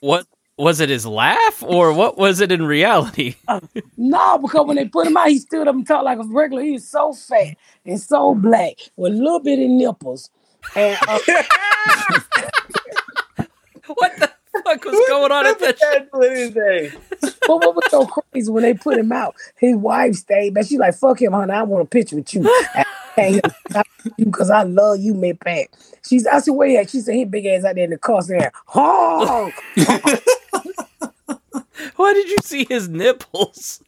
what 0.00 0.26
was 0.56 0.80
it? 0.80 0.88
His 0.88 1.04
laugh, 1.06 1.62
or 1.62 1.92
what 1.92 2.16
was 2.16 2.40
it 2.40 2.52
in 2.52 2.64
reality? 2.66 3.34
No, 3.96 4.38
because 4.38 4.66
when 4.66 4.76
they 4.76 4.86
put 4.86 5.06
him 5.06 5.16
out, 5.16 5.28
he 5.28 5.38
stood 5.38 5.66
up 5.66 5.74
and 5.74 5.86
talked 5.86 6.04
like 6.04 6.18
a 6.18 6.24
regular. 6.24 6.62
He 6.62 6.72
was 6.72 6.86
so 6.86 7.12
fat 7.12 7.56
and 7.86 7.98
so 8.00 8.34
black 8.34 8.74
with 8.96 9.12
a 9.12 9.16
little 9.16 9.40
bitty 9.40 9.66
nipples. 9.68 10.30
And 10.76 10.98
uh, 11.08 11.18
What 13.86 14.16
the 14.18 14.30
fuck 14.64 14.84
was 14.84 15.04
going 15.08 15.32
on 15.32 15.46
at 15.46 15.58
that? 15.60 15.78
show? 15.78 16.06
What 16.10 16.32
is 16.32 16.52
that? 16.54 16.92
but 17.46 17.56
what 17.56 17.74
was 17.74 17.84
so 17.90 18.06
crazy 18.06 18.50
when 18.50 18.62
they 18.62 18.74
put 18.74 18.98
him 18.98 19.12
out? 19.12 19.34
His 19.56 19.76
wife 19.76 20.14
stayed, 20.14 20.54
but 20.54 20.66
she 20.66 20.78
like, 20.78 20.94
"Fuck 20.94 21.20
him, 21.22 21.32
honey. 21.32 21.52
I 21.52 21.62
want 21.62 21.84
a 21.84 21.86
picture 21.88 22.16
with 22.16 22.32
you." 22.34 22.42
Hey, 23.16 23.40
because 24.18 24.50
I 24.50 24.62
love 24.64 24.98
you, 25.00 25.14
Miss 25.14 25.36
Pat. 25.40 25.68
She's 26.06 26.26
I 26.26 26.40
said, 26.40 26.52
where 26.52 26.68
you 26.68 26.78
at? 26.78 26.90
She 26.90 27.00
said, 27.00 27.14
he 27.14 27.24
big 27.24 27.46
ass 27.46 27.64
out 27.64 27.76
there 27.76 27.84
in 27.84 27.90
the 27.90 27.98
car 27.98 28.22
saying, 28.22 28.50
honk. 28.66 29.54
Why 31.96 32.12
did 32.12 32.28
you 32.28 32.38
see 32.42 32.66
his 32.68 32.88
nipples? 32.88 33.82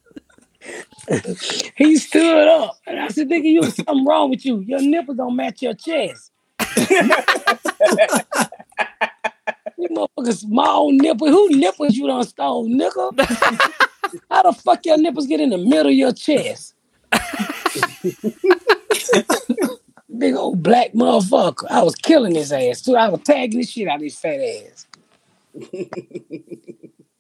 he 1.77 1.97
stood 1.97 2.49
up. 2.49 2.79
And 2.87 3.01
I 3.01 3.09
said, 3.09 3.29
nigga, 3.29 3.45
you 3.45 3.63
something 3.65 4.05
wrong 4.05 4.31
with 4.31 4.45
you. 4.45 4.61
Your 4.61 4.81
nipples 4.81 5.17
don't 5.17 5.37
match 5.37 5.63
your 5.63 5.75
chest. 5.75 6.33
you 9.79 9.89
motherfucker 9.91 10.35
small 10.35 10.93
nipple. 10.93 11.29
Who 11.29 11.49
nipples 11.51 11.97
you 11.97 12.07
done 12.07 12.25
stole, 12.25 12.69
nigga? 12.69 13.73
How 14.31 14.43
the 14.43 14.53
fuck 14.53 14.87
your 14.87 14.99
nipples 14.99 15.27
get 15.27 15.41
in 15.41 15.51
the 15.51 15.59
middle 15.59 15.89
of 15.89 15.95
your 15.95 16.13
chest? 16.13 16.75
Big 20.19 20.35
old 20.35 20.63
black 20.63 20.93
motherfucker. 20.93 21.67
I 21.69 21.83
was 21.83 21.95
killing 21.95 22.35
his 22.35 22.53
ass 22.53 22.83
too. 22.83 22.97
I 22.97 23.09
was 23.09 23.21
tagging 23.23 23.61
the 23.61 23.67
shit 23.67 23.89
out 23.89 23.97
of 23.97 24.03
his 24.03 24.19
fat 24.19 24.41
ass. 24.41 24.87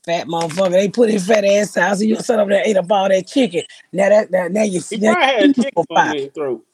fat 0.04 0.26
motherfucker. 0.26 0.70
They 0.70 0.88
put 0.88 1.10
his 1.10 1.26
fat 1.26 1.44
ass 1.44 1.76
out. 1.76 1.98
So 1.98 2.04
you 2.04 2.16
sat 2.16 2.38
over 2.38 2.50
there 2.50 2.62
ate 2.64 2.76
up 2.76 2.90
all 2.90 3.08
that 3.08 3.26
chicken. 3.26 3.62
Now 3.92 4.08
that, 4.08 4.30
that 4.30 4.52
now 4.52 4.62
you 4.62 4.80
He 4.88 4.96
now 4.98 5.14
probably 5.14 5.34
had 5.34 5.50
a 5.50 5.52
chicken 5.52 5.72
for 5.74 5.84
bone 5.88 6.08
in 6.08 6.16
his 6.16 6.32
throat. 6.32 6.64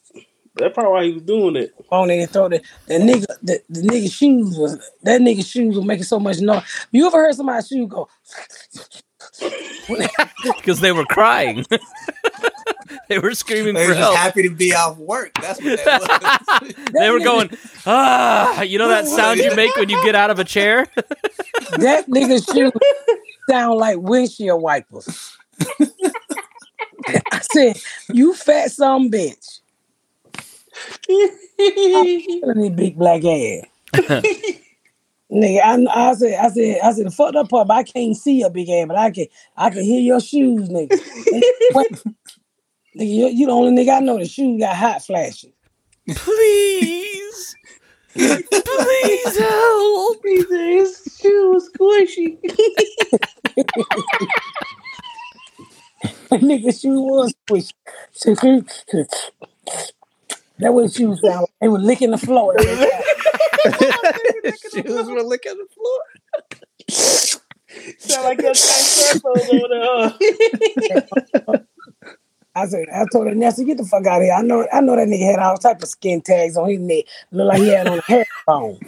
That's 0.54 0.75
probably 0.75 0.92
why 0.92 1.04
he 1.04 1.12
was 1.14 1.23
doing 1.23 1.57
it. 1.57 1.75
on 1.90 2.11
it 2.11 2.19
and 2.21 2.31
throw 2.31 2.49
the, 2.49 2.61
the 2.87 2.95
nigga 2.95 3.25
the, 3.42 3.62
the 3.71 3.81
nigga 3.81 4.12
shoes 4.12 4.57
was 4.59 4.78
that 5.02 5.21
nigga 5.21 5.45
shoes 5.45 5.76
were 5.76 5.83
making 5.83 6.04
so 6.04 6.21
much 6.21 6.40
noise. 6.40 6.62
You 6.92 7.07
ever 7.07 7.16
heard 7.16 7.35
somebody's 7.35 7.69
shoe 7.69 7.87
go? 7.87 8.09
Because 10.57 10.81
they 10.81 10.92
were 10.92 11.04
crying. 11.07 11.64
They 13.12 13.19
were 13.19 13.35
screaming 13.35 13.75
They 13.75 13.85
for 13.85 13.88
were 13.90 13.95
just 13.95 14.04
help. 14.07 14.16
happy 14.16 14.42
to 14.49 14.50
be 14.54 14.75
off 14.75 14.97
work. 14.97 15.33
That's 15.35 15.61
what 15.62 15.85
that 15.85 16.62
was. 16.62 16.75
they 16.99 17.11
were 17.11 17.19
going, 17.21 17.50
ah, 17.85 18.62
you 18.62 18.78
know 18.78 18.88
that 18.88 19.07
sound 19.07 19.38
you 19.38 19.54
make 19.54 19.76
when 19.76 19.90
you 19.90 20.02
get 20.02 20.14
out 20.14 20.31
of 20.31 20.38
a 20.38 20.45
chair? 20.45 20.87
that 21.76 22.07
nigga 22.09 22.42
shoes 22.54 22.73
sound 23.50 23.78
like 23.78 23.99
windshield 23.99 24.62
wipers. 24.62 25.37
I 27.33 27.40
said, 27.52 27.76
you 28.09 28.33
fat 28.33 28.71
some 28.71 29.11
bitch. 29.11 29.61
Killing 31.07 32.61
this 32.62 32.71
big 32.71 32.97
black 32.97 33.23
ass. 33.25 33.66
Nigga, 35.31 35.61
I, 35.62 36.11
I 36.11 36.14
said, 36.14 36.38
I 36.38 36.49
said, 36.49 36.81
I 36.83 36.92
said, 36.92 37.07
the 37.07 37.11
fucked 37.11 37.37
up 37.37 37.50
part, 37.50 37.69
but 37.69 37.75
I 37.75 37.83
can't 37.83 38.16
see 38.16 38.40
your 38.40 38.50
big 38.50 38.71
ass, 38.71 38.87
but 38.88 38.97
I 38.97 39.11
can, 39.11 39.26
I 39.57 39.69
can 39.69 39.83
hear 39.83 40.00
your 40.00 40.21
shoes, 40.21 40.71
nigga. 40.71 40.99
Wait. 42.94 43.06
nigga, 43.06 43.14
you, 43.14 43.26
you 43.28 43.46
the 43.46 43.52
only 43.52 43.84
nigga 43.84 43.96
I 43.96 44.00
know 44.00 44.18
the 44.18 44.26
shoes 44.26 44.61
got 44.61 44.76
hot 44.76 45.04
flashes. 45.04 45.52
Please. 46.08 47.56
Please 48.14 49.38
help. 49.38 50.18
His 50.25 51.18
shoe 51.20 51.52
was 51.52 51.70
squishy. 51.72 52.38
nigga 56.32 56.80
shoe 56.80 57.00
was 57.02 57.34
squishy. 57.49 57.72
that 60.58 60.75
what 60.75 60.92
shoes 60.92 61.20
sound 61.22 61.40
like. 61.40 61.50
They 61.61 61.68
were 61.68 61.78
licking 61.78 62.11
the 62.11 62.18
floor. 62.18 62.54
every. 62.58 62.90
Shoes 64.72 65.08
were 65.08 65.22
licking 65.22 65.56
the 65.56 65.66
floor. 65.75 66.00
Sound 67.99 68.25
like 68.25 68.40
your 68.42 68.54
headphones 68.54 69.49
over 69.50 69.68
there. 71.46 71.66
I 72.54 72.66
said, 72.66 72.87
I 72.94 73.04
told 73.12 73.26
her, 73.28 73.35
Nancy, 73.35 73.64
get 73.64 73.78
the 73.78 73.85
fuck 73.85 74.06
out 74.06 74.18
of 74.18 74.25
here. 74.25 74.35
I 74.35 74.42
know, 74.42 74.66
I 74.73 74.80
know 74.80 74.94
that 74.97 75.09
nigga 75.09 75.30
had 75.30 75.38
all 75.38 75.56
type 75.56 75.82
of 75.82 75.88
skin 75.88 76.21
tags 76.21 76.56
on 76.56 76.68
his 76.68 76.78
neck. 76.80 77.04
Look 77.30 77.49
like 77.49 77.61
he 77.62 77.68
had 77.68 77.87
on 77.87 77.99
a 77.99 78.02
hair 78.02 78.26
bone. 78.47 78.78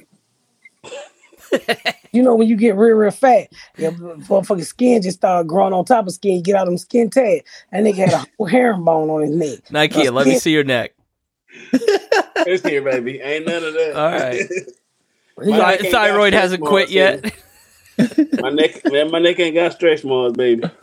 you 2.13 2.23
know 2.23 2.35
when 2.35 2.49
you 2.49 2.57
get 2.57 2.75
real, 2.77 2.97
real 2.97 3.11
fat, 3.11 3.49
your 3.79 3.93
motherfucking 3.93 4.65
skin 4.65 5.01
just 5.03 5.19
start 5.19 5.47
growing 5.47 5.73
on 5.73 5.85
top 5.85 6.07
of 6.07 6.13
skin. 6.13 6.37
You 6.37 6.43
get 6.43 6.57
out 6.57 6.63
of 6.63 6.69
them 6.69 6.79
skin 6.79 7.11
tags. 7.11 7.45
That 7.73 7.85
nigga 7.85 7.95
had 7.97 8.13
a 8.13 8.27
whole 8.37 8.47
herringbone 8.47 9.09
on 9.11 9.23
his 9.23 9.31
neck. 9.31 9.71
Nike, 9.71 10.11
let 10.11 10.27
me 10.27 10.39
see 10.39 10.53
your 10.53 10.65
neck. 10.65 10.95
It's 11.73 12.67
here, 12.67 12.83
baby. 12.83 13.21
Ain't 13.21 13.47
none 13.47 13.63
of 13.65 13.73
that. 13.75 13.93
All 13.97 14.11
right. 14.11 14.43
He 15.43 15.51
My 15.51 15.57
got- 15.59 15.67
neck 15.71 15.85
ain't 15.87 15.93
got 15.93 16.07
Thyroid 16.07 16.33
hasn't 16.33 16.63
quit 16.63 16.91
yet. 16.91 17.25
it. 17.99 18.41
My 18.41 18.51
neck, 18.51 18.81
man, 18.91 19.11
my 19.11 19.19
neck 19.19 19.39
ain't 19.41 19.55
got 19.55 19.73
stretch 19.73 20.05
marks, 20.05 20.37
baby. 20.37 20.65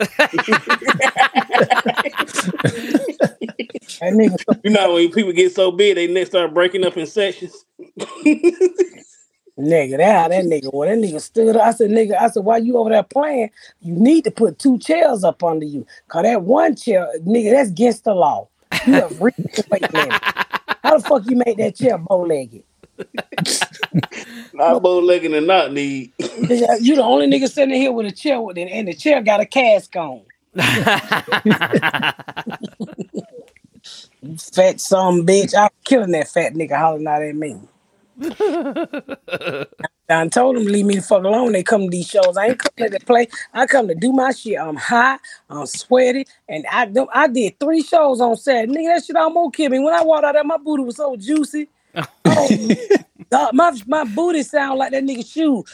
You 4.02 4.70
know 4.70 4.94
when 4.94 5.12
people 5.12 5.32
get 5.32 5.54
so 5.54 5.70
big, 5.70 5.94
they 5.94 6.06
neck 6.08 6.26
start 6.26 6.52
breaking 6.52 6.84
up 6.84 6.96
in 6.96 7.06
sections. 7.06 7.64
nigga, 9.58 9.98
that 9.98 10.28
that 10.28 10.44
nigga, 10.44 10.70
well, 10.72 10.88
that 10.88 10.98
nigga 10.98 11.20
stood 11.20 11.56
up. 11.56 11.62
I 11.62 11.70
said, 11.72 11.90
nigga, 11.90 12.20
I 12.20 12.28
said, 12.28 12.44
why 12.44 12.58
you 12.58 12.76
over 12.78 12.90
there 12.90 13.02
playing? 13.02 13.50
You 13.80 13.94
need 13.94 14.24
to 14.24 14.30
put 14.30 14.58
two 14.58 14.78
chairs 14.78 15.24
up 15.24 15.42
under 15.44 15.66
you. 15.66 15.86
Cause 16.08 16.24
that 16.24 16.42
one 16.42 16.74
chair, 16.74 17.08
nigga, 17.20 17.52
that's 17.52 17.70
against 17.70 18.04
the 18.04 18.14
law. 18.14 18.48
You 18.86 18.94
have 18.94 19.20
reached 19.20 19.68
weight 19.70 19.92
limit. 19.92 20.20
How 20.82 20.98
the 20.98 21.04
fuck 21.06 21.22
you 21.28 21.36
make 21.36 21.56
that 21.58 21.76
chair 21.76 21.98
bow 21.98 22.22
legged? 22.22 22.64
Not 24.54 24.82
bow 24.82 24.98
legged 24.98 25.32
and 25.32 25.46
not 25.46 25.72
knee. 25.72 26.12
Nigga, 26.20 26.80
You 26.80 26.96
the 26.96 27.02
only 27.02 27.26
nigga 27.26 27.48
sitting 27.50 27.74
here 27.74 27.92
with 27.92 28.06
a 28.06 28.12
chair 28.12 28.40
with 28.40 28.58
it, 28.58 28.68
and 28.68 28.88
the 28.88 28.94
chair 28.94 29.22
got 29.22 29.40
a 29.40 29.46
cask 29.46 29.94
on. 29.96 30.22
Fat 34.54 34.80
some 34.80 35.26
bitch. 35.26 35.54
I'm 35.56 35.70
killing 35.84 36.12
that 36.12 36.28
fat 36.28 36.54
nigga 36.54 36.78
hollering 36.78 37.06
out 37.06 37.22
at 37.22 37.34
me. 37.34 37.60
I 40.08 40.28
told 40.28 40.56
them 40.56 40.64
to 40.64 40.70
leave 40.70 40.86
me 40.86 40.96
the 40.96 41.02
fuck 41.02 41.24
alone. 41.24 41.52
They 41.52 41.62
come 41.62 41.84
to 41.84 41.90
these 41.90 42.06
shows. 42.08 42.36
I 42.36 42.48
ain't 42.48 42.58
coming 42.58 42.92
to 42.92 43.00
play. 43.00 43.28
I 43.54 43.66
come 43.66 43.88
to 43.88 43.94
do 43.94 44.12
my 44.12 44.32
shit. 44.32 44.58
I'm 44.58 44.76
hot. 44.76 45.20
I'm 45.48 45.66
sweaty. 45.66 46.26
And 46.48 46.66
I 46.70 46.92
I 47.12 47.28
did 47.28 47.58
three 47.58 47.82
shows 47.82 48.20
on 48.20 48.36
Saturday. 48.36 48.72
Nigga, 48.72 48.94
that 48.96 49.04
shit 49.04 49.16
almost 49.16 49.54
killed 49.54 49.72
me. 49.72 49.78
When 49.78 49.94
I 49.94 50.02
walked 50.02 50.24
out 50.24 50.34
there, 50.34 50.44
my 50.44 50.58
booty 50.58 50.84
was 50.84 50.96
so 50.96 51.16
juicy. 51.16 51.68
Oh, 51.94 52.48
dog, 53.30 53.54
my 53.54 53.78
my 53.86 54.04
booty 54.04 54.42
sound 54.42 54.78
like 54.78 54.92
that 54.92 55.04
nigga 55.04 55.26
shoe. 55.26 55.64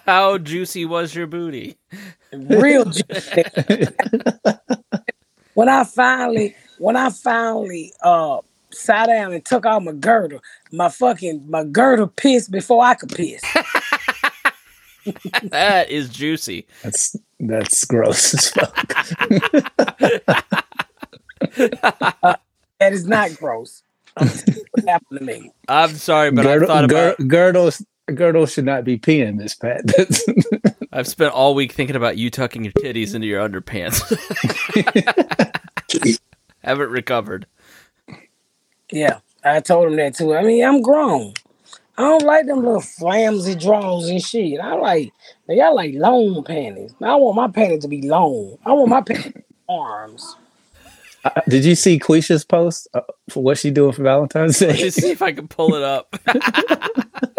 How 0.06 0.38
juicy 0.38 0.84
was 0.84 1.14
your 1.14 1.26
booty? 1.26 1.76
real 2.32 2.84
juicy. 2.84 3.44
when 5.54 5.68
I 5.68 5.84
finally, 5.84 6.54
when 6.78 6.96
I 6.96 7.10
finally 7.10 7.92
uh 8.02 8.38
sat 8.72 9.06
down 9.06 9.32
and 9.32 9.44
took 9.44 9.66
out 9.66 9.84
my 9.84 9.92
girdle, 9.92 10.40
my 10.72 10.88
fucking 10.88 11.48
my 11.48 11.64
girdle 11.64 12.08
pissed 12.08 12.50
before 12.50 12.84
I 12.84 12.94
could 12.94 13.10
piss. 13.10 13.42
That 15.44 15.90
is 15.90 16.08
juicy. 16.10 16.66
That's 16.82 17.16
that's 17.38 17.84
gross 17.84 18.34
as 18.34 18.50
fuck. 18.50 18.86
That 22.80 22.92
is 22.92 23.06
not 23.06 23.36
gross. 23.36 23.82
I'm 24.16 24.28
what 24.28 24.84
happened 24.88 25.18
to 25.20 25.24
me? 25.24 25.50
I'm 25.68 25.90
sorry, 25.94 26.30
but 26.30 26.42
Girdle, 26.42 26.62
I've 26.62 26.68
thought 26.68 26.84
about. 26.84 27.28
girdles 27.28 27.84
girdles 28.14 28.52
should 28.52 28.64
not 28.64 28.84
be 28.84 28.98
peeing, 28.98 29.36
Miss 29.36 29.54
Pat. 29.54 29.86
That's- 29.86 30.24
I've 30.92 31.06
spent 31.06 31.32
all 31.32 31.54
week 31.54 31.70
thinking 31.72 31.94
about 31.94 32.16
you 32.18 32.30
tucking 32.30 32.64
your 32.64 32.72
titties 32.72 33.14
into 33.14 33.28
your 33.28 33.48
underpants. 33.48 34.00
Haven't 36.64 36.90
recovered. 36.90 37.46
Yeah, 38.90 39.20
I 39.44 39.60
told 39.60 39.86
him 39.88 39.96
that 39.96 40.16
too. 40.16 40.34
I 40.34 40.42
mean, 40.42 40.64
I'm 40.64 40.82
grown. 40.82 41.34
I 41.96 42.02
don't 42.02 42.24
like 42.24 42.46
them 42.46 42.64
little 42.64 42.80
flamsy 42.80 43.60
drawers 43.60 44.08
and 44.08 44.20
shit. 44.22 44.58
I 44.58 44.74
like 44.74 45.12
they 45.46 45.56
got 45.56 45.74
like 45.74 45.94
long 45.94 46.42
panties. 46.44 46.92
I 47.00 47.14
want 47.14 47.36
my 47.36 47.48
panties 47.48 47.82
to 47.82 47.88
be 47.88 48.02
long. 48.08 48.56
I 48.66 48.72
want 48.72 48.88
my 48.88 49.02
panties 49.02 49.34
arms. 49.68 50.36
Uh, 51.24 51.40
Did 51.48 51.64
you 51.64 51.74
see 51.74 51.98
Quisha's 51.98 52.44
post 52.44 52.88
uh, 52.94 53.00
for 53.28 53.42
what 53.42 53.58
she 53.58 53.70
doing 53.70 53.92
for 53.92 54.02
Valentine's 54.02 54.58
Day? 54.58 54.76
Let's 54.82 54.96
see 54.96 55.10
if 55.10 55.22
I 55.22 55.32
can 55.32 55.48
pull 55.48 55.74
it 55.74 55.82
up. 55.82 56.16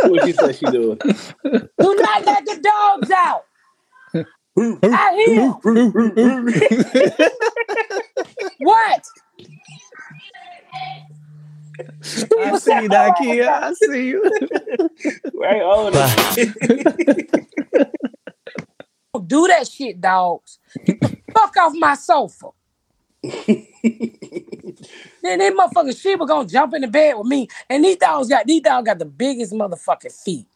What 0.03 0.25
she 0.25 0.33
said 0.33 0.55
she 0.55 0.65
doing? 0.65 0.97
Do 0.97 1.69
not 1.79 2.25
let 2.25 2.43
the 2.45 2.59
dogs 2.59 3.11
out. 3.11 3.45
I 4.83 5.13
hear. 5.25 5.53
What? 8.59 9.05
I 11.79 12.57
see 12.57 12.81
you, 12.81 12.89
Nakia. 12.89 13.47
I 13.47 13.73
see 13.73 14.07
you. 14.07 14.21
Right 15.33 15.61
on 15.61 15.93
it. 15.95 17.29
Don't 19.13 19.27
do 19.27 19.47
that 19.47 19.67
shit, 19.67 20.01
dogs. 20.01 20.59
Fuck 21.33 21.57
off 21.57 21.73
my 21.75 21.95
sofa. 21.95 22.49
then 23.23 23.67
they 25.21 25.51
motherfucking 25.51 25.99
Sheba 25.99 26.25
gonna 26.25 26.47
jump 26.47 26.73
in 26.73 26.81
the 26.81 26.87
bed 26.87 27.17
with 27.17 27.27
me. 27.27 27.47
And 27.69 27.85
these 27.85 27.97
dogs 27.97 28.29
got 28.29 28.47
these 28.47 28.61
dogs 28.61 28.85
got 28.85 28.97
the 28.99 29.05
biggest 29.05 29.53
motherfucking 29.53 30.11
feet. 30.23 30.47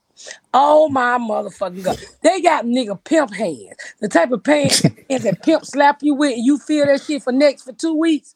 Oh 0.53 0.89
my 0.89 1.17
motherfucking 1.19 1.83
god. 1.83 1.99
They 2.23 2.41
got 2.41 2.65
nigga 2.65 3.01
pimp 3.03 3.33
hands. 3.33 3.75
The 3.99 4.07
type 4.07 4.31
of 4.31 4.43
pants 4.43 4.81
hands 4.81 5.23
that 5.23 5.43
pimp 5.43 5.65
slap 5.65 5.99
you 6.01 6.15
with 6.15 6.33
and 6.33 6.45
you 6.45 6.57
feel 6.57 6.87
that 6.87 7.03
shit 7.03 7.21
for 7.21 7.31
next 7.31 7.63
for 7.63 7.73
two 7.73 7.93
weeks. 7.93 8.35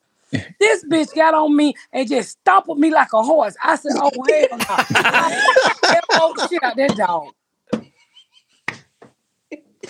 This 0.60 0.86
bitch 0.86 1.16
got 1.16 1.34
on 1.34 1.56
me 1.56 1.74
and 1.92 2.08
just 2.08 2.32
stomped 2.32 2.70
me 2.78 2.92
like 2.92 3.12
a 3.14 3.24
horse. 3.24 3.56
I 3.64 3.78
said, 3.78 3.94
"Oh 3.96 4.12
hell 4.12 4.48
no!" 4.52 4.66
I 4.70 6.02
the 6.36 6.48
shit 6.48 6.64
out 6.64 6.76
that 6.78 6.96
dog. 6.96 7.34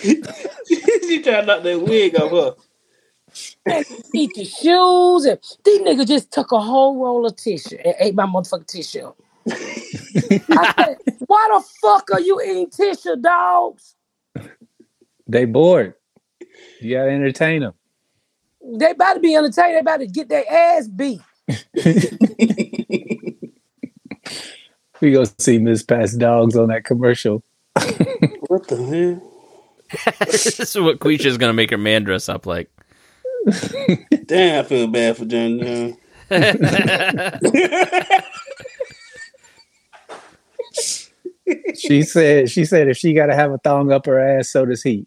she 0.00 1.22
tried 1.22 1.42
to 1.42 1.46
knock 1.46 1.62
that 1.62 1.82
wig 1.82 2.16
off 2.16 2.30
her. 2.30 2.69
And 3.66 3.84
eat 4.14 4.32
the 4.34 4.44
shoes, 4.44 5.24
and 5.24 5.38
these 5.64 5.80
niggas 5.80 6.08
just 6.08 6.32
took 6.32 6.52
a 6.52 6.60
whole 6.60 6.96
roll 7.02 7.26
of 7.26 7.36
tissue 7.36 7.76
and 7.84 7.94
ate 7.98 8.14
my 8.14 8.26
motherfucking 8.26 8.66
tissue. 8.66 9.12
I 9.48 10.74
said, 10.76 10.96
"Why 11.26 11.48
the 11.52 11.64
fuck 11.80 12.10
are 12.12 12.20
you 12.20 12.40
eating 12.42 12.70
tissue, 12.70 13.16
dogs? 13.16 13.94
They 15.26 15.44
bored. 15.44 15.94
You 16.80 16.96
gotta 16.96 17.10
entertain 17.10 17.62
them. 17.62 17.74
They 18.62 18.90
about 18.90 19.14
to 19.14 19.20
be 19.20 19.34
entertained. 19.34 19.74
They 19.74 19.80
about 19.80 19.98
to 19.98 20.06
get 20.06 20.28
their 20.28 20.44
ass 20.50 20.88
beat." 20.88 21.20
We 25.00 25.12
gonna 25.12 25.30
see 25.38 25.58
Miss 25.58 25.82
Pat's 25.82 26.14
dogs 26.14 26.56
on 26.56 26.68
that 26.68 26.84
commercial. 26.84 27.42
What 28.48 28.68
the 28.68 28.76
hell? 28.76 30.14
this 30.26 30.60
is 30.60 30.76
what 30.76 30.98
Quisha's 30.98 31.38
gonna 31.38 31.54
make 31.54 31.70
her 31.70 31.78
man 31.78 32.04
dress 32.04 32.28
up 32.28 32.46
like. 32.46 32.70
Damn, 34.26 34.64
I 34.64 34.68
feel 34.68 34.86
bad 34.86 35.16
for 35.16 35.24
John 35.24 35.58
John. 35.60 35.96
She 41.76 42.02
said 42.02 42.48
she 42.50 42.64
said 42.64 42.88
if 42.88 42.96
she 42.96 43.12
gotta 43.12 43.34
have 43.34 43.50
a 43.50 43.58
thong 43.58 43.90
up 43.90 44.06
her 44.06 44.20
ass, 44.20 44.50
so 44.50 44.64
does 44.64 44.82
he. 44.82 45.04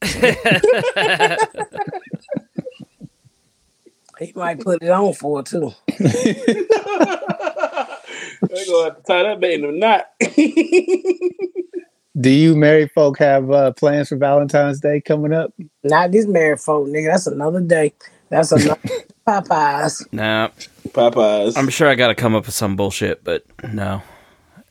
He 4.20 4.32
might 4.36 4.60
put 4.60 4.84
it 4.84 4.90
on 4.90 5.14
for 5.14 5.40
her 5.40 5.44
too. 5.44 5.72
They 8.50 8.66
gonna 8.66 8.84
have 8.84 8.98
to 8.98 9.04
tie 9.08 9.24
that 9.24 9.40
baby 9.40 9.64
in 9.64 9.70
a 9.70 9.72
knot. 9.72 10.06
Do 12.20 12.30
you 12.30 12.56
married 12.56 12.92
folk 12.92 13.18
have 13.18 13.50
uh, 13.50 13.72
plans 13.72 14.10
for 14.10 14.18
Valentine's 14.18 14.80
Day 14.80 15.02
coming 15.02 15.34
up? 15.34 15.52
Not 15.84 16.12
this 16.12 16.28
married 16.28 16.60
folk, 16.60 16.88
nigga. 16.88 17.12
That's 17.12 17.26
another 17.26 17.62
day. 17.62 17.94
That's 18.34 18.52
another 18.52 18.80
Popeyes. 19.28 20.12
Nah, 20.12 20.50
Popeyes. 20.90 21.58
I'm 21.58 21.70
sure 21.70 21.88
I 21.88 21.96
got 21.96 22.08
to 22.10 22.16
come 22.16 22.36
up 22.36 22.46
with 22.46 22.56
some 22.56 22.76
bullshit, 22.76 23.24
but 23.24 23.46
no, 23.72 24.02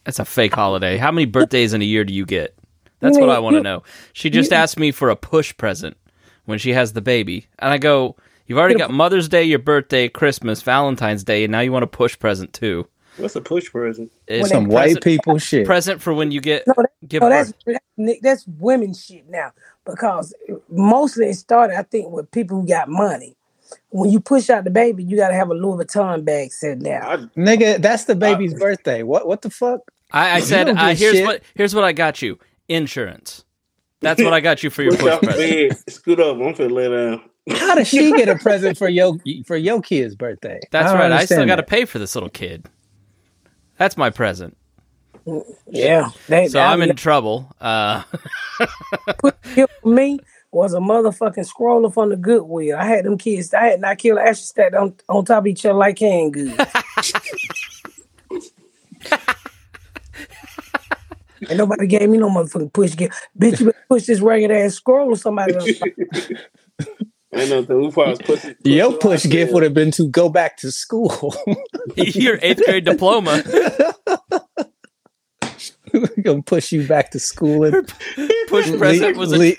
it's 0.06 0.18
a 0.18 0.24
fake 0.24 0.54
holiday. 0.54 0.96
How 0.98 1.10
many 1.10 1.24
birthdays 1.26 1.72
in 1.72 1.80
a 1.80 1.84
year 1.84 2.04
do 2.04 2.12
you 2.12 2.26
get? 2.26 2.54
That's 3.00 3.18
what 3.18 3.30
I 3.30 3.38
want 3.40 3.56
to 3.56 3.62
know. 3.62 3.82
She 4.12 4.30
just 4.30 4.52
asked 4.52 4.78
me 4.78 4.92
for 4.92 5.10
a 5.10 5.16
push 5.16 5.56
present 5.56 5.96
when 6.44 6.58
she 6.58 6.72
has 6.72 6.92
the 6.92 7.00
baby, 7.00 7.46
and 7.58 7.72
I 7.72 7.78
go, 7.78 8.16
"You've 8.46 8.58
already 8.58 8.76
got 8.76 8.90
Mother's 8.90 9.28
Day, 9.28 9.42
your 9.44 9.58
birthday, 9.58 10.08
Christmas, 10.08 10.62
Valentine's 10.62 11.24
Day, 11.24 11.44
and 11.44 11.50
now 11.52 11.60
you 11.60 11.72
want 11.72 11.82
a 11.84 11.88
push 11.88 12.18
present 12.18 12.52
too." 12.52 12.86
What's 13.18 13.36
a 13.36 13.40
push 13.42 13.70
present? 13.70 14.10
It's 14.26 14.48
Some 14.48 14.66
a 14.66 14.68
white 14.68 14.82
present, 14.84 15.04
people 15.04 15.38
shit. 15.50 15.66
present 15.66 16.00
for 16.00 16.14
when 16.14 16.30
you 16.30 16.40
get 16.40 16.66
No, 16.66 16.74
that- 16.78 16.90
give 17.08 17.22
No, 17.22 17.28
that's 17.28 17.52
that's, 17.66 18.20
that's 18.22 18.46
women 18.46 18.94
shit 18.94 19.28
now 19.28 19.52
because 19.84 20.32
mostly 20.70 21.26
it 21.26 21.34
started, 21.34 21.76
I 21.78 21.82
think, 21.82 22.10
with 22.10 22.30
people 22.30 22.60
who 22.60 22.66
got 22.66 22.88
money. 22.88 23.36
When 23.90 24.10
you 24.10 24.20
push 24.20 24.50
out 24.50 24.64
the 24.64 24.70
baby, 24.70 25.04
you 25.04 25.16
got 25.16 25.28
to 25.28 25.34
have 25.34 25.50
a 25.50 25.54
Louis 25.54 25.84
Vuitton 25.84 26.24
bag 26.24 26.52
set 26.52 26.80
down. 26.80 27.02
I, 27.02 27.16
Nigga, 27.38 27.80
that's 27.80 28.04
the 28.04 28.14
baby's 28.14 28.54
birthday. 28.54 29.02
What 29.02 29.26
what 29.26 29.42
the 29.42 29.50
fuck? 29.50 29.80
I, 30.10 30.36
I 30.36 30.40
said, 30.40 30.64
don't 30.64 30.78
uh, 30.78 30.94
"Here's 30.94 31.16
shit. 31.16 31.26
what 31.26 31.42
here's 31.54 31.74
what 31.74 31.84
I 31.84 31.92
got 31.92 32.22
you: 32.22 32.38
insurance." 32.68 33.44
That's 34.00 34.22
what 34.22 34.32
I 34.32 34.40
got 34.40 34.62
you 34.62 34.70
for 34.70 34.82
your 34.82 34.96
push 34.96 35.18
push 35.20 35.36
present. 35.36 35.90
scoot 35.90 36.20
up. 36.20 36.36
I'm 36.36 36.54
finna 36.54 36.72
lay 36.72 36.88
down. 36.88 37.22
How 37.50 37.74
does 37.74 37.88
she 37.88 38.12
get 38.12 38.28
a 38.28 38.36
present 38.36 38.76
for 38.76 38.88
your 38.88 39.16
for 39.46 39.56
your 39.56 39.80
kid's 39.80 40.14
birthday? 40.14 40.60
That's 40.70 40.90
don't 40.90 40.98
right. 40.98 41.12
I 41.12 41.24
still 41.24 41.38
understand 41.38 41.48
got 41.48 41.56
to 41.56 41.62
pay 41.62 41.84
for 41.84 41.98
this 41.98 42.14
little 42.14 42.30
kid. 42.30 42.66
That's 43.78 43.96
my 43.96 44.10
present. 44.10 44.56
Yeah, 45.66 46.10
they, 46.28 46.48
So 46.48 46.58
I 46.58 46.72
I'm 46.72 46.82
in 46.82 46.96
trouble. 46.96 47.54
Uh, 47.60 48.02
kill 49.54 49.68
me 49.84 50.18
was 50.52 50.74
a 50.74 50.78
motherfucking 50.78 51.50
scroller 51.50 51.92
from 51.92 52.10
the 52.10 52.16
Goodwill. 52.16 52.76
I 52.76 52.84
had 52.84 53.04
them 53.06 53.16
kids. 53.18 53.52
I 53.54 53.68
had 53.68 53.80
not 53.80 53.98
killed 53.98 54.18
Ashley 54.18 54.44
stacked 54.44 54.74
on, 54.74 54.94
on 55.08 55.24
top 55.24 55.44
of 55.44 55.46
each 55.46 55.64
other 55.64 55.78
like 55.78 55.96
canned 55.96 56.34
goods. 56.34 56.54
and 61.48 61.58
nobody 61.58 61.86
gave 61.86 62.08
me 62.08 62.18
no 62.18 62.28
motherfucking 62.28 62.72
push 62.72 62.94
gift. 62.94 63.14
Bitch, 63.38 63.60
you 63.60 63.66
better 63.66 63.84
push 63.88 64.04
this 64.04 64.20
ragged 64.20 64.50
ass 64.50 64.74
scroll 64.74 65.12
or 65.12 65.16
somebody 65.16 65.54
else. 65.54 65.70
I 67.34 67.46
know 67.46 67.62
the 67.62 67.80
Ufa 67.80 68.00
was 68.00 68.18
pussy. 68.18 68.54
Your 68.64 68.92
push 68.92 69.24
gift 69.24 69.54
would 69.54 69.62
have 69.62 69.72
been 69.72 69.90
to 69.92 70.06
go 70.08 70.28
back 70.28 70.58
to 70.58 70.70
school. 70.70 71.34
your 71.96 72.38
eighth 72.42 72.62
grade 72.66 72.84
diploma. 72.84 73.42
We're 75.92 76.06
gonna 76.22 76.42
push 76.42 76.72
you 76.72 76.86
back 76.86 77.10
to 77.12 77.18
school 77.18 77.64
and 77.64 77.92
Push 78.48 78.76
present 78.76 79.16
was 79.16 79.32
a 79.32 79.36
leave, 79.36 79.58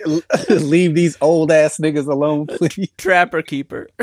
leave 0.49 0.95
these 0.95 1.17
old 1.21 1.51
ass 1.51 1.77
niggas 1.77 2.07
alone, 2.07 2.47
please. 2.47 2.89
trapper 2.97 3.41
keeper. 3.41 3.87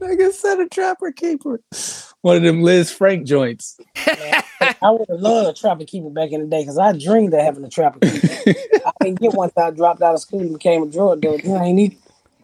Nigga 0.00 0.32
said 0.32 0.60
a 0.60 0.68
trapper 0.68 1.12
keeper. 1.12 1.60
One 2.22 2.36
of 2.36 2.42
them 2.42 2.62
Lisa 2.62 2.94
Frank 2.94 3.26
joints. 3.26 3.78
I 3.96 4.90
would 4.90 5.08
have 5.08 5.20
loved 5.20 5.56
a 5.56 5.60
trapper 5.60 5.84
keeper 5.84 6.10
back 6.10 6.32
in 6.32 6.40
the 6.40 6.46
day 6.46 6.62
because 6.62 6.78
I 6.78 6.92
dreamed 6.92 7.34
of 7.34 7.40
having 7.40 7.64
a 7.64 7.68
trapper 7.68 8.00
keeper. 8.00 8.54
I 8.86 8.92
didn't 9.02 9.20
get 9.20 9.34
one 9.34 9.50
till 9.50 9.62
I 9.62 9.70
dropped 9.70 10.02
out 10.02 10.14
of 10.14 10.20
school 10.20 10.40
and 10.40 10.52
became 10.54 10.82
a 10.82 10.86
drug 10.86 11.20
dealer. 11.20 11.58
I 11.58 11.66
ain't 11.66 11.76
need. 11.76 11.96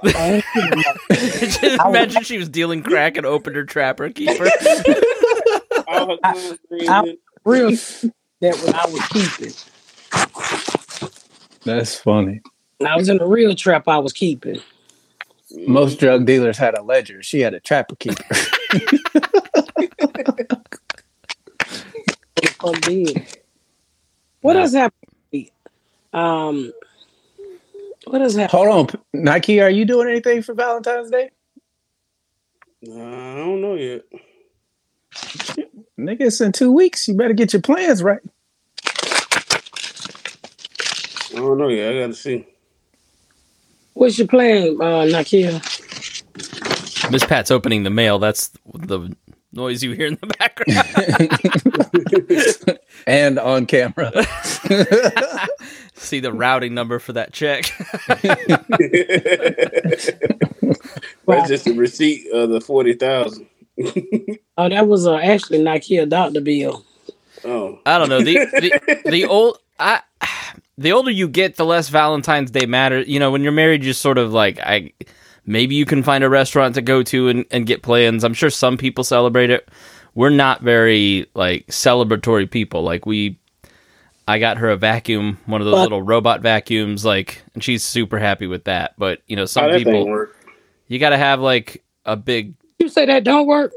I 0.04 0.42
ain't 0.56 0.74
need. 0.74 0.84
Just 1.50 1.62
imagine 1.62 2.22
she 2.22 2.38
was 2.38 2.48
dealing 2.48 2.82
crack 2.82 3.16
and 3.16 3.26
opened 3.26 3.56
her 3.56 3.64
trapper 3.64 4.10
keeper. 4.10 4.48
All 5.88 6.10
her 6.10 6.16
clothes. 6.32 6.58
I- 6.88 7.16
Real 7.44 7.70
that 8.40 8.56
what 8.56 8.74
I 8.74 8.86
was 8.90 9.06
keeping. 9.08 9.52
That's 11.64 11.94
funny. 11.96 12.40
I 12.84 12.96
was 12.96 13.08
in 13.08 13.18
the 13.18 13.26
real 13.26 13.54
trap 13.54 13.86
I 13.88 13.98
was 13.98 14.12
keeping. 14.12 14.60
Most 15.66 16.00
drug 16.00 16.26
dealers 16.26 16.58
had 16.58 16.76
a 16.76 16.82
ledger. 16.82 17.22
She 17.22 17.40
had 17.40 17.54
a 17.54 17.60
trapper 17.60 17.94
keeper. 17.96 18.22
Fuck 22.60 22.80
did. 22.82 23.38
What 24.40 24.56
else 24.56 24.72
happened? 24.72 25.50
Um, 26.12 26.72
what 28.06 28.32
that? 28.34 28.50
Hold 28.50 28.68
on, 28.68 28.88
Nike. 29.12 29.60
Are 29.60 29.70
you 29.70 29.84
doing 29.84 30.08
anything 30.08 30.42
for 30.42 30.54
Valentine's 30.54 31.10
Day? 31.10 31.30
Nah, 32.82 33.32
I 33.32 33.36
don't 33.36 33.60
know 33.60 33.74
yet. 33.74 34.02
Nigga, 35.98 36.20
it's 36.22 36.40
in 36.40 36.52
two 36.52 36.72
weeks. 36.72 37.08
You 37.08 37.14
better 37.14 37.34
get 37.34 37.52
your 37.52 37.62
plans 37.62 38.02
right. 38.02 38.20
I 41.34 41.38
don't 41.38 41.58
know 41.58 41.68
yet. 41.68 41.92
I 41.92 42.00
gotta 42.00 42.14
see. 42.14 42.46
What's 43.94 44.18
your 44.18 44.28
plan, 44.28 44.76
uh, 44.80 45.06
Nakia? 45.06 45.62
Miss 47.10 47.24
Pat's 47.24 47.50
opening 47.50 47.82
the 47.82 47.90
mail. 47.90 48.18
That's 48.18 48.50
the 48.74 49.14
noise 49.52 49.82
you 49.82 49.92
hear 49.92 50.06
in 50.06 50.18
the 50.20 50.26
background. 50.38 50.86
And 53.06 53.38
on 53.38 53.66
camera. 53.66 54.10
See 56.06 56.20
the 56.20 56.32
routing 56.32 56.74
number 56.74 56.98
for 56.98 57.12
that 57.14 57.32
check. 57.32 57.72
That's 61.26 61.48
just 61.48 61.66
a 61.66 61.74
receipt 61.74 62.30
of 62.32 62.50
the 62.50 62.60
forty 62.60 62.94
thousand. 62.94 63.46
Oh, 64.58 64.70
that 64.70 64.88
was 64.88 65.06
uh, 65.06 65.16
actually 65.16 65.58
Nakia 65.58 66.08
doctor 66.08 66.40
bill. 66.40 66.82
Oh, 67.44 67.78
I 67.84 67.98
don't 67.98 68.08
know. 68.08 68.22
The 68.22 68.36
the, 68.36 69.10
the 69.10 69.26
old 69.26 69.58
I 69.78 70.00
the 70.78 70.92
older 70.92 71.10
you 71.10 71.28
get, 71.28 71.56
the 71.56 71.66
less 71.66 71.90
Valentine's 71.90 72.50
Day 72.50 72.64
matters. 72.64 73.06
You 73.06 73.20
know, 73.20 73.30
when 73.30 73.42
you're 73.42 73.52
married, 73.52 73.84
you're 73.84 73.92
sort 73.92 74.16
of 74.16 74.32
like 74.32 74.58
I 74.60 74.94
maybe 75.44 75.74
you 75.74 75.84
can 75.84 76.02
find 76.02 76.24
a 76.24 76.30
restaurant 76.30 76.74
to 76.76 76.80
go 76.80 77.02
to 77.02 77.28
and, 77.28 77.44
and 77.50 77.66
get 77.66 77.82
plans. 77.82 78.24
I'm 78.24 78.32
sure 78.32 78.48
some 78.48 78.78
people 78.78 79.04
celebrate 79.04 79.50
it. 79.50 79.68
We're 80.14 80.30
not 80.30 80.62
very 80.62 81.26
like 81.34 81.66
celebratory 81.66 82.50
people. 82.50 82.82
Like 82.82 83.04
we 83.04 83.38
I 84.28 84.38
got 84.38 84.58
her 84.58 84.70
a 84.70 84.76
vacuum, 84.76 85.38
one 85.46 85.60
of 85.60 85.66
those 85.66 85.74
But- 85.74 85.82
little 85.82 86.02
robot 86.02 86.40
vacuums, 86.40 87.04
like 87.04 87.42
and 87.54 87.62
she's 87.62 87.84
super 87.84 88.18
happy 88.18 88.46
with 88.46 88.64
that. 88.64 88.94
But 88.98 89.20
you 89.26 89.36
know, 89.36 89.44
some 89.44 89.66
oh, 89.66 89.78
people 89.78 90.06
work? 90.06 90.36
you 90.88 90.98
gotta 90.98 91.18
have 91.18 91.40
like 91.40 91.84
a 92.04 92.16
big 92.16 92.54
You 92.78 92.88
say 92.88 93.06
that 93.06 93.24
don't 93.24 93.46
work? 93.46 93.72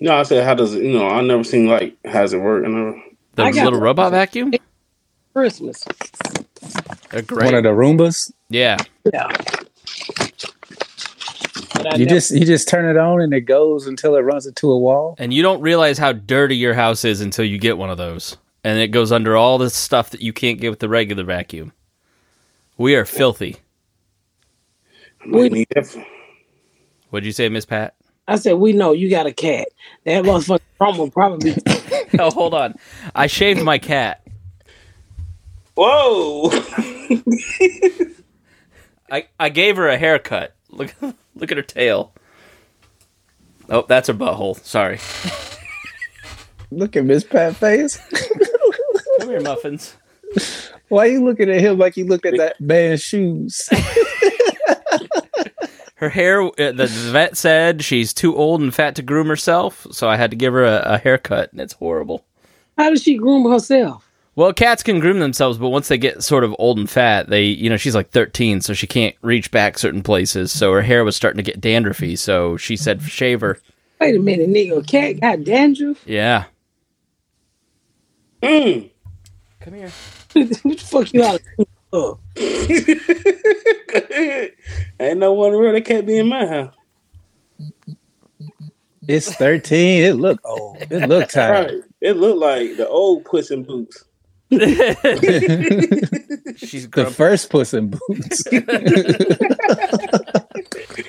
No, 0.00 0.14
I 0.16 0.22
said 0.24 0.44
how 0.44 0.54
does 0.54 0.74
it? 0.74 0.82
You 0.82 0.98
know, 0.98 1.08
I 1.08 1.20
never 1.22 1.44
seen 1.44 1.66
like 1.66 1.96
how's 2.04 2.32
it 2.32 2.38
work. 2.38 2.64
I 2.64 2.68
never. 2.68 3.02
the 3.34 3.42
I 3.44 3.52
got- 3.52 3.64
little 3.64 3.80
robot 3.80 4.12
vacuum. 4.12 4.52
Christmas. 5.34 5.84
They're 7.10 7.22
One 7.22 7.54
of 7.54 7.62
the 7.62 7.70
Roombas. 7.70 8.32
Yeah. 8.48 8.76
Yeah. 9.12 9.28
You 11.96 12.06
just 12.06 12.30
you 12.30 12.44
just 12.44 12.68
turn 12.68 12.88
it 12.88 12.98
on 12.98 13.20
and 13.20 13.32
it 13.34 13.42
goes 13.42 13.86
until 13.86 14.14
it 14.16 14.20
runs 14.20 14.46
into 14.46 14.70
a 14.70 14.78
wall. 14.78 15.16
And 15.18 15.34
you 15.34 15.42
don't 15.42 15.60
realize 15.60 15.98
how 15.98 16.12
dirty 16.12 16.56
your 16.56 16.74
house 16.74 17.04
is 17.04 17.20
until 17.20 17.44
you 17.44 17.58
get 17.58 17.76
one 17.76 17.90
of 17.90 17.98
those. 17.98 18.36
And 18.64 18.78
it 18.78 18.88
goes 18.88 19.12
under 19.12 19.36
all 19.36 19.58
the 19.58 19.70
stuff 19.70 20.10
that 20.10 20.22
you 20.22 20.32
can't 20.32 20.60
get 20.60 20.70
with 20.70 20.80
the 20.80 20.88
regular 20.88 21.24
vacuum. 21.24 21.72
We 22.76 22.94
are 22.94 23.04
filthy. 23.04 23.56
I 25.22 25.26
might 25.26 25.52
need 25.52 25.68
that 25.74 26.04
What'd 27.10 27.26
you 27.26 27.32
say, 27.32 27.48
Miss 27.48 27.66
Pat? 27.66 27.94
I 28.26 28.36
said, 28.36 28.54
we 28.54 28.72
know 28.72 28.92
you 28.92 29.10
got 29.10 29.26
a 29.26 29.32
cat. 29.32 29.68
That 30.04 30.24
motherfucker 30.26 30.98
will 30.98 31.10
probably. 31.10 31.56
oh, 32.18 32.30
hold 32.30 32.54
on. 32.54 32.74
I 33.14 33.26
shaved 33.26 33.62
my 33.62 33.78
cat. 33.78 34.26
Whoa! 35.74 36.50
I, 39.10 39.26
I 39.38 39.48
gave 39.50 39.76
her 39.76 39.88
a 39.88 39.98
haircut. 39.98 40.54
Look 40.70 40.94
look 41.34 41.50
at 41.50 41.56
her 41.56 41.62
tail. 41.62 42.12
Oh, 43.68 43.84
that's 43.88 44.08
her 44.08 44.14
butthole. 44.14 44.62
Sorry. 44.64 44.98
Look 46.70 46.96
at 46.96 47.04
Miss 47.04 47.24
Pat 47.24 47.56
face. 47.56 47.98
Come 49.18 49.28
here, 49.28 49.40
muffins. 49.40 49.96
Why 50.88 51.06
are 51.06 51.10
you 51.10 51.24
looking 51.24 51.50
at 51.50 51.60
him 51.60 51.78
like 51.78 51.96
you 51.96 52.04
looked 52.06 52.26
at 52.26 52.36
that 52.38 52.60
man's 52.60 53.02
shoes? 53.02 53.68
Her 55.96 56.08
hair. 56.08 56.42
Uh, 56.42 56.72
the 56.72 56.88
vet 56.88 57.36
said 57.36 57.84
she's 57.84 58.12
too 58.12 58.36
old 58.36 58.60
and 58.60 58.74
fat 58.74 58.96
to 58.96 59.02
groom 59.02 59.28
herself, 59.28 59.86
so 59.92 60.08
I 60.08 60.16
had 60.16 60.30
to 60.32 60.36
give 60.36 60.52
her 60.52 60.64
a, 60.64 60.82
a 60.84 60.98
haircut, 60.98 61.52
and 61.52 61.60
it's 61.60 61.74
horrible. 61.74 62.24
How 62.76 62.90
does 62.90 63.04
she 63.04 63.16
groom 63.16 63.48
herself? 63.48 64.10
Well, 64.34 64.52
cats 64.52 64.82
can 64.82 64.98
groom 64.98 65.20
themselves, 65.20 65.58
but 65.58 65.68
once 65.68 65.88
they 65.88 65.98
get 65.98 66.22
sort 66.22 66.42
of 66.42 66.56
old 66.58 66.78
and 66.78 66.90
fat, 66.90 67.28
they, 67.28 67.44
you 67.44 67.70
know, 67.70 67.76
she's 67.76 67.94
like 67.94 68.10
13, 68.10 68.62
so 68.62 68.72
she 68.72 68.86
can't 68.86 69.14
reach 69.20 69.50
back 69.50 69.78
certain 69.78 70.02
places. 70.02 70.50
So 70.50 70.72
her 70.72 70.82
hair 70.82 71.04
was 71.04 71.14
starting 71.14 71.36
to 71.36 71.48
get 71.48 71.60
dandruffy. 71.60 72.18
So 72.18 72.56
she 72.56 72.76
said, 72.76 73.02
shave 73.02 73.42
her. 73.42 73.58
Wait 74.00 74.16
a 74.16 74.18
minute, 74.18 74.48
nigga. 74.48 74.78
A 74.78 74.82
cat 74.82 75.20
got 75.20 75.44
dandruff? 75.44 76.02
Yeah. 76.06 76.46
Mm. 78.42 78.90
Come 79.64 79.74
here. 79.74 79.92
what 80.32 80.48
the 80.48 80.76
fuck 80.78 81.12
you 81.12 81.22
out 81.22 81.40
of? 81.92 82.18
Ain't 85.00 85.18
no 85.18 85.34
one 85.34 85.52
real 85.52 85.72
that 85.72 85.84
can't 85.84 86.06
be 86.06 86.18
in 86.18 86.28
my 86.28 86.46
house. 86.46 86.74
It's 89.06 89.32
13. 89.34 90.02
It 90.02 90.14
look 90.14 90.40
old. 90.44 90.78
It 90.90 91.08
look 91.08 91.28
tired. 91.32 91.66
Right. 91.66 91.82
It 92.00 92.16
look 92.16 92.40
like 92.40 92.76
the 92.76 92.88
old 92.88 93.24
Puss 93.24 93.50
in 93.50 93.62
Boots. 93.62 94.04
She's 96.56 96.88
The 96.90 97.12
first 97.14 97.48
Puss 97.50 97.72
in 97.74 97.90
Boots. 97.90 98.42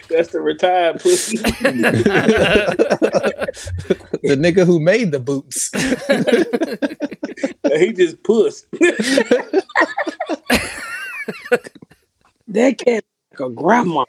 That's 0.09 0.29
the 0.31 0.41
retired 0.41 1.01
pussy. 1.01 1.37
the 1.37 1.47
nigga 4.23 4.65
who 4.65 4.79
made 4.79 5.11
the 5.11 5.19
boots. 5.19 5.71
he 7.77 7.91
just 7.93 8.23
puss. 8.23 8.65
That 12.47 12.77
cat 12.77 13.03
like 13.31 13.39
a 13.39 13.49
grandma. 13.49 14.05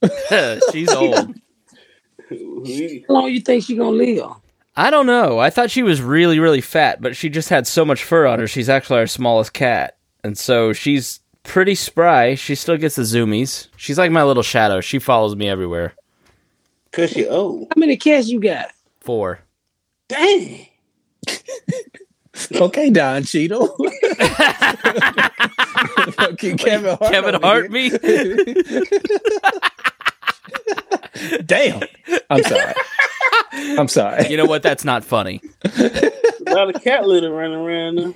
She's 0.72 0.88
old. 0.90 1.34
How 2.30 3.14
long 3.14 3.30
you 3.30 3.40
think 3.40 3.64
she 3.64 3.74
gonna 3.76 3.90
live? 3.90 4.30
I 4.78 4.90
don't 4.90 5.06
know. 5.06 5.40
I 5.40 5.50
thought 5.50 5.72
she 5.72 5.82
was 5.82 6.00
really, 6.00 6.38
really 6.38 6.60
fat, 6.60 7.02
but 7.02 7.16
she 7.16 7.28
just 7.28 7.48
had 7.48 7.66
so 7.66 7.84
much 7.84 8.04
fur 8.04 8.28
on 8.28 8.38
her. 8.38 8.46
She's 8.46 8.68
actually 8.68 9.00
our 9.00 9.08
smallest 9.08 9.52
cat. 9.52 9.96
And 10.22 10.38
so 10.38 10.72
she's 10.72 11.18
pretty 11.42 11.74
spry. 11.74 12.36
She 12.36 12.54
still 12.54 12.76
gets 12.76 12.94
the 12.94 13.02
zoomies. 13.02 13.66
She's 13.76 13.98
like 13.98 14.12
my 14.12 14.22
little 14.22 14.44
shadow. 14.44 14.80
She 14.80 15.00
follows 15.00 15.34
me 15.34 15.48
everywhere. 15.48 15.94
Cause 16.92 17.10
she 17.10 17.26
old. 17.26 17.62
Oh. 17.62 17.66
How 17.74 17.80
many 17.80 17.96
cats 17.96 18.28
you 18.28 18.38
got? 18.38 18.70
Four. 19.00 19.40
Dang. 20.06 20.68
Okay, 22.54 22.90
Don 22.90 23.24
Cheadle. 23.24 23.66
Fucking 26.12 26.56
Kevin 26.58 26.96
Hart. 26.96 27.12
Kevin 27.12 27.34
over 27.34 27.44
Hart 27.44 27.70
me? 27.72 27.90
Damn. 31.44 31.82
I'm 32.30 32.42
sorry. 32.42 32.74
I'm 33.52 33.88
sorry. 33.88 34.28
You 34.28 34.36
know 34.36 34.46
what? 34.46 34.62
That's 34.62 34.84
not 34.84 35.04
funny. 35.04 35.40
A 35.64 36.10
lot 36.46 36.74
of 36.74 36.82
cat 36.82 37.06
litter 37.06 37.30
running 37.32 37.58
around 37.58 38.14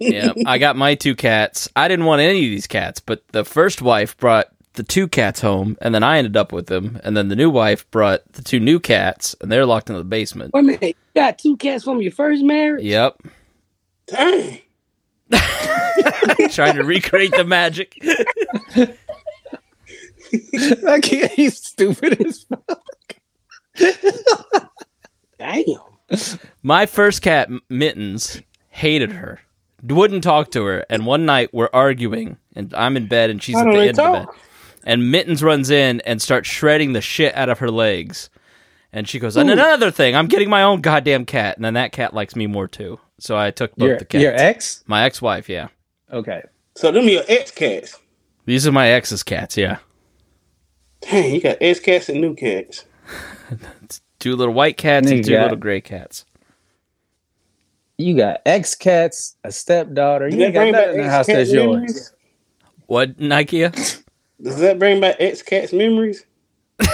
yeah, 0.00 0.32
I 0.46 0.58
got 0.58 0.76
my 0.76 0.94
two 0.94 1.14
cats. 1.14 1.68
I 1.74 1.88
didn't 1.88 2.04
want 2.04 2.20
any 2.20 2.38
of 2.38 2.50
these 2.50 2.66
cats, 2.66 3.00
but 3.00 3.26
the 3.28 3.44
first 3.44 3.82
wife 3.82 4.16
brought 4.16 4.48
the 4.74 4.82
two 4.82 5.08
cats 5.08 5.40
home, 5.40 5.76
and 5.80 5.94
then 5.94 6.02
I 6.02 6.18
ended 6.18 6.36
up 6.36 6.52
with 6.52 6.66
them. 6.66 7.00
And 7.04 7.16
then 7.16 7.28
the 7.28 7.36
new 7.36 7.50
wife 7.50 7.88
brought 7.90 8.20
the 8.32 8.42
two 8.42 8.60
new 8.60 8.80
cats, 8.80 9.34
and 9.40 9.50
they're 9.50 9.66
locked 9.66 9.90
in 9.90 9.96
the 9.96 10.04
basement. 10.04 10.52
Wait 10.54 10.60
a 10.60 10.62
minute. 10.64 10.82
You 11.14 11.22
got 11.22 11.38
two 11.38 11.56
cats 11.56 11.84
from 11.84 12.00
your 12.02 12.12
first 12.12 12.42
marriage? 12.42 12.84
Yep, 12.84 13.18
Dang. 14.06 14.60
trying 16.50 16.76
to 16.76 16.84
recreate 16.84 17.32
the 17.32 17.44
magic. 17.44 17.98
I 20.88 21.00
can't. 21.00 21.32
He's 21.32 21.58
stupid 21.58 22.20
as 22.24 22.44
fuck. 22.44 23.16
Damn. 25.38 25.64
My 26.62 26.86
first 26.86 27.22
cat, 27.22 27.50
Mittens, 27.68 28.40
hated 28.68 29.12
her, 29.12 29.40
wouldn't 29.82 30.24
talk 30.24 30.50
to 30.52 30.64
her. 30.64 30.84
And 30.88 31.06
one 31.06 31.26
night 31.26 31.50
we're 31.52 31.70
arguing, 31.72 32.38
and 32.54 32.72
I'm 32.74 32.96
in 32.96 33.06
bed, 33.08 33.30
and 33.30 33.42
she's 33.42 33.54
Why 33.54 33.62
at 33.62 33.64
the 33.66 33.72
they 33.72 33.88
end 33.88 33.98
of 33.98 34.12
the 34.12 34.26
bed. 34.26 34.40
And 34.84 35.10
Mittens 35.10 35.42
runs 35.42 35.70
in 35.70 36.00
and 36.02 36.20
starts 36.20 36.48
shredding 36.48 36.92
the 36.92 37.00
shit 37.00 37.34
out 37.34 37.48
of 37.48 37.58
her 37.60 37.70
legs. 37.70 38.28
And 38.92 39.08
she 39.08 39.18
goes, 39.18 39.36
and 39.36 39.50
another 39.50 39.90
thing, 39.90 40.14
I'm 40.14 40.26
getting 40.28 40.48
my 40.48 40.62
own 40.62 40.80
goddamn 40.80 41.24
cat. 41.24 41.56
And 41.56 41.64
then 41.64 41.74
that 41.74 41.90
cat 41.90 42.14
likes 42.14 42.36
me 42.36 42.46
more 42.46 42.68
too. 42.68 43.00
So 43.18 43.36
I 43.36 43.50
took 43.50 43.74
both 43.74 43.88
Your, 43.88 43.98
the 43.98 44.04
cats. 44.04 44.22
your 44.22 44.34
ex? 44.34 44.84
My 44.86 45.04
ex 45.04 45.20
wife, 45.20 45.48
yeah. 45.48 45.68
Okay. 46.12 46.42
So 46.76 46.92
them 46.92 47.08
your 47.08 47.22
ex 47.26 47.50
cats. 47.50 47.98
These 48.44 48.66
are 48.66 48.72
my 48.72 48.88
ex's 48.90 49.22
cats, 49.22 49.56
yeah. 49.56 49.78
Dang, 51.10 51.34
you 51.34 51.40
got 51.40 51.58
ex 51.60 51.80
cats 51.80 52.08
and 52.08 52.20
new 52.20 52.34
cats. 52.34 52.84
Two 54.18 54.36
little 54.36 54.54
white 54.54 54.76
cats 54.76 55.10
and 55.10 55.20
Nigga 55.20 55.24
two 55.26 55.32
got- 55.32 55.42
little 55.42 55.56
gray 55.58 55.80
cats. 55.80 56.24
You 57.96 58.16
got 58.16 58.40
ex 58.44 58.74
cats, 58.74 59.36
a 59.44 59.52
stepdaughter. 59.52 60.28
Does 60.28 60.36
You 60.38 60.44
ain't 60.46 60.54
that 60.54 60.72
got 60.72 60.72
nothing 60.72 60.90
in 60.94 60.98
the 60.98 61.04
ex 61.04 61.12
house 61.14 61.26
cat 61.26 61.36
that's 61.36 61.52
yours. 61.52 62.12
What, 62.86 63.20
Nike? 63.20 63.60
Does 64.42 64.58
that 64.58 64.78
bring 64.80 65.00
back 65.00 65.16
ex 65.20 65.42
cats 65.42 65.72
memories? 65.72 66.26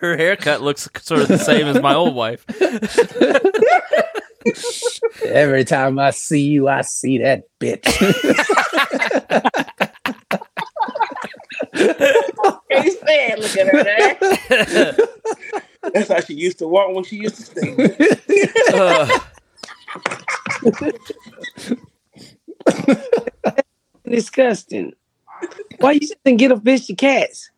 her 0.00 0.16
haircut 0.16 0.62
looks 0.62 0.88
sort 1.02 1.22
of 1.22 1.28
the 1.28 1.38
same 1.38 1.66
as 1.66 1.80
my 1.80 1.94
old 1.94 2.14
wife. 2.14 2.44
Every 5.24 5.64
time 5.64 5.98
I 5.98 6.10
see 6.10 6.42
you, 6.48 6.68
I 6.68 6.82
see 6.82 7.18
that 7.18 7.44
bitch. 7.60 7.84
Can't 12.70 12.92
stand 12.92 13.40
looking 13.40 13.68
at 13.68 13.86
her. 14.22 14.96
That's 15.92 16.08
how 16.08 16.20
she 16.20 16.34
used 16.34 16.58
to 16.58 16.68
walk 16.68 16.94
when 16.94 17.04
she 17.04 17.16
used 17.16 17.36
to 17.36 17.42
stay. 17.42 17.74
Ugh. 18.74 19.22
Disgusting. 24.08 24.92
Why 25.80 25.92
you 25.92 26.08
didn't 26.24 26.38
get 26.38 26.52
a 26.52 26.60
fish 26.60 26.86
to 26.86 26.94
cats? 26.94 27.50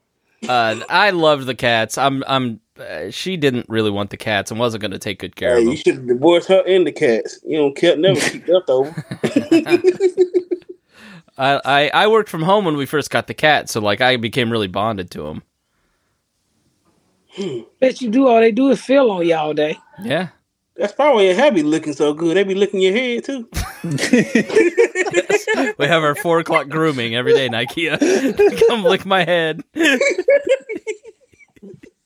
Uh, 0.49 0.81
I 0.89 1.11
loved 1.11 1.47
the 1.47 1.55
cats. 1.55 1.99
I'm, 1.99 2.25
I'm. 2.27 2.61
Uh, 2.79 3.11
she 3.11 3.37
didn't 3.37 3.67
really 3.69 3.91
want 3.91 4.11
the 4.11 4.17
cats 4.17 4.53
and 4.53 4.61
wasn't 4.61 4.81
going 4.81 4.93
to 4.93 5.01
take 5.01 5.19
good 5.19 5.35
care 5.35 5.57
Hey, 5.57 5.63
of 5.63 5.69
you 5.69 5.77
should 5.77 5.97
have 5.97 6.07
divorced 6.07 6.49
her 6.49 6.63
and 6.65 6.87
the 6.87 6.93
cats. 6.93 7.41
You 7.45 7.59
don't 7.59 7.75
kept 7.77 7.99
never 7.99 8.21
keep 8.21 8.47
leftovers. 8.47 8.95
I, 11.39 11.61
I, 11.65 11.91
I 11.95 12.07
worked 12.09 12.29
from 12.29 12.43
home 12.43 12.65
when 12.65 12.77
we 12.77 12.87
first 12.87 13.11
got 13.11 13.27
the 13.27 13.35
cat, 13.35 13.69
so 13.69 13.81
like 13.81 14.01
I 14.01 14.17
became 14.17 14.51
really 14.51 14.67
bonded 14.67 15.11
to 15.13 15.23
them. 15.23 15.43
Hmm. 17.31 17.61
Bet 17.81 18.01
you 18.01 18.11
do. 18.11 18.27
All 18.27 18.41
they 18.41 18.53
do 18.53 18.71
is 18.71 18.81
feel 18.83 19.11
on 19.11 19.27
you 19.27 19.35
all 19.37 19.55
day. 19.55 19.79
Yeah. 20.03 20.29
That's 20.77 20.93
probably 20.93 21.15
why 21.15 21.23
your 21.23 21.35
hair 21.35 21.53
be 21.53 21.63
looking 21.63 21.93
so 21.93 22.13
good. 22.13 22.37
They 22.37 22.45
be 22.45 22.55
licking 22.55 22.81
your 22.81 22.93
head 22.93 23.25
too. 23.25 23.49
We 25.79 25.87
have 25.87 26.03
our 26.03 26.15
four 26.15 26.41
o'clock 26.41 26.69
grooming 26.69 27.15
every 27.15 27.33
day, 27.33 27.49
Nikea. 27.49 27.99
Come 28.69 28.83
lick 28.85 29.07
my 29.07 29.25
head. 29.25 29.63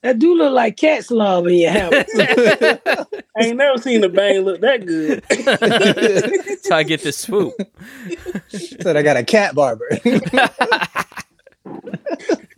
That 0.03 0.19
do 0.19 0.35
look 0.35 0.53
like 0.53 0.75
cat's 0.75 1.09
love 1.09 1.47
in 1.47 1.55
your 1.55 1.71
house. 1.71 1.93
I 1.95 3.45
ain't 3.45 3.55
never 3.55 3.77
seen 3.81 4.03
a 4.03 4.09
bang 4.09 4.41
look 4.41 4.59
that 4.59 4.85
good. 4.85 5.23
That's 5.29 6.69
how 6.69 6.75
I 6.75 6.83
get 6.83 7.03
this 7.03 7.17
swoop. 7.17 7.53
Said 8.49 8.97
I 8.97 9.01
got 9.01 9.15
a 9.15 9.23
cat 9.23 9.55
barber. 9.55 9.87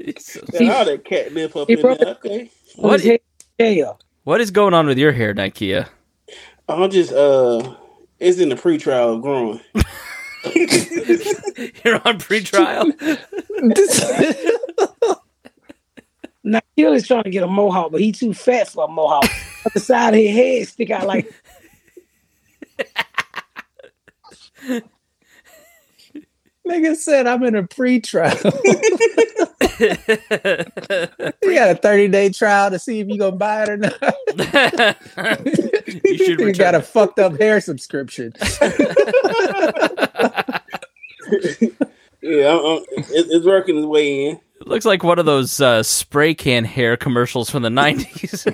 Got 0.51 0.61
all 0.61 0.85
that 0.85 1.01
cat 1.05 1.33
lip 1.33 1.55
up 1.55 1.69
in 1.69 1.81
there. 1.81 1.95
Okay. 1.95 2.51
What, 2.75 3.01
His 3.01 3.19
what 4.23 4.41
is 4.41 4.51
going 4.51 4.73
on 4.73 4.87
with 4.87 4.97
your 4.97 5.11
hair, 5.11 5.33
Nikea? 5.33 5.87
I'm 6.67 6.89
just 6.89 7.11
uh 7.13 7.75
it's 8.19 8.39
in 8.39 8.49
the 8.49 8.55
pre 8.55 8.77
trial 8.79 9.13
of 9.13 9.21
growing. 9.21 9.61
You're 11.83 12.01
on 12.05 12.19
pretrial? 12.19 12.91
Now 16.45 16.61
is 16.75 17.07
trying 17.07 17.23
to 17.23 17.31
get 17.31 17.41
a 17.43 17.47
mohawk, 17.47 17.91
but 17.91 17.99
he 18.01 18.11
too 18.11 18.31
fat 18.33 18.69
for 18.69 18.85
a 18.85 18.87
mohawk. 18.87 19.27
the 19.73 19.79
side 19.79 20.13
of 20.13 20.19
his 20.19 20.35
head 20.35 20.67
stick 20.67 20.91
out 20.91 21.07
like 21.07 21.33
Nigga 26.67 26.95
said 26.95 27.25
I'm 27.27 27.43
in 27.43 27.55
a 27.55 27.65
pre-trial. 27.67 28.35
you 28.43 28.49
got 31.55 31.71
a 31.71 31.79
30 31.81 32.07
day 32.09 32.29
trial 32.29 32.69
to 32.69 32.79
see 32.79 32.99
if 32.99 33.07
you 33.07 33.17
gonna 33.17 33.35
buy 33.35 33.63
it 33.63 33.69
or 33.69 33.77
not. 33.77 33.99
you 36.03 36.17
should 36.17 36.39
you 36.39 36.53
got 36.53 36.75
a 36.75 36.81
fucked 36.81 37.17
up 37.19 37.39
hair 37.39 37.59
subscription. 37.59 38.33
Yeah, 42.25 42.53
I'm, 42.53 42.65
I'm, 42.65 42.77
it, 42.97 43.27
it's 43.29 43.45
working 43.45 43.77
its 43.77 43.85
way 43.85 44.25
in. 44.25 44.39
Looks 44.65 44.85
like 44.85 45.03
one 45.03 45.19
of 45.19 45.25
those 45.25 45.61
uh, 45.61 45.83
spray 45.83 46.33
can 46.33 46.65
hair 46.65 46.97
commercials 46.97 47.49
from 47.51 47.61
the 47.61 47.69
90s. 47.69 48.47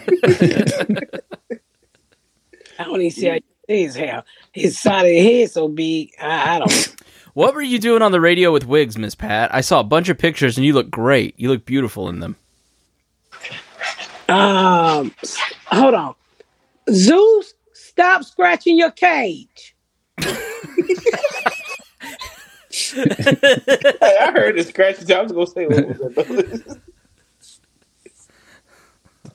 I 2.80 2.84
don't 2.84 3.02
even 3.02 3.12
see 3.12 3.28
how 3.28 3.36
you 3.36 3.42
see 3.68 3.84
his 3.84 3.96
hair. 3.96 4.24
His 4.52 4.78
side 4.78 5.06
of 5.06 5.12
his 5.12 5.24
head 5.24 5.52
so 5.52 5.70
big. 5.70 6.12
I, 6.22 6.56
I 6.56 6.60
don't. 6.60 6.96
what 7.34 7.56
were 7.56 7.62
you 7.62 7.80
doing 7.80 8.02
on 8.02 8.12
the 8.12 8.20
radio 8.20 8.52
with 8.52 8.66
wigs, 8.66 8.98
Miss 8.98 9.16
Pat? 9.16 9.54
I 9.54 9.62
saw 9.62 9.80
a 9.80 9.86
bunch 9.86 10.10
of 10.10 10.18
pictures 10.18 10.58
and 10.58 10.66
you 10.66 10.74
look 10.74 10.92
great. 10.92 11.34
You 11.40 11.50
look 11.50 11.66
beautiful 11.66 12.10
in 12.10 12.20
them. 12.20 12.36
Um, 14.28 15.14
hold 15.66 15.94
on, 15.94 16.16
Zeus, 16.90 17.54
stop 17.74 18.24
scratching 18.24 18.78
your 18.78 18.92
cage. 18.92 19.76
Hey, 24.02 24.18
I 24.20 24.32
heard 24.32 24.58
the 24.58 24.64
scratches. 24.64 25.10
I 25.12 25.22
was 25.22 25.32
gonna 25.32 25.48
say 25.48 25.68
what 25.68 25.88
was 25.88 25.98
that? 25.98 26.78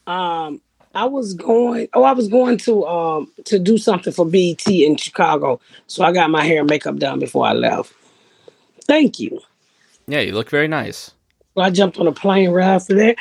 Um, 0.07 0.61
I 0.95 1.05
was 1.05 1.35
going. 1.35 1.89
Oh, 1.93 2.05
I 2.05 2.13
was 2.13 2.29
going 2.29 2.59
to 2.59 2.87
um 2.87 3.31
to 3.45 3.59
do 3.59 3.77
something 3.79 4.13
for 4.13 4.25
BET 4.25 4.67
in 4.67 4.97
Chicago, 4.97 5.61
so 5.87 6.05
I 6.05 6.13
got 6.13 6.31
my 6.31 6.45
hair 6.45 6.61
and 6.61 6.71
makeup 6.71 6.97
done 6.97 7.19
before 7.19 7.47
I 7.47 7.53
left. 7.53 7.93
Thank 8.85 9.21
you. 9.21 9.41
Yeah, 10.07 10.21
you 10.21 10.33
look 10.33 10.49
very 10.51 10.69
nice. 10.69 11.13
So 11.55 11.63
I 11.63 11.71
jumped 11.71 11.99
on 11.99 12.07
a 12.07 12.13
plane 12.13 12.51
right 12.51 12.67
after 12.67 12.95
that. 12.95 13.17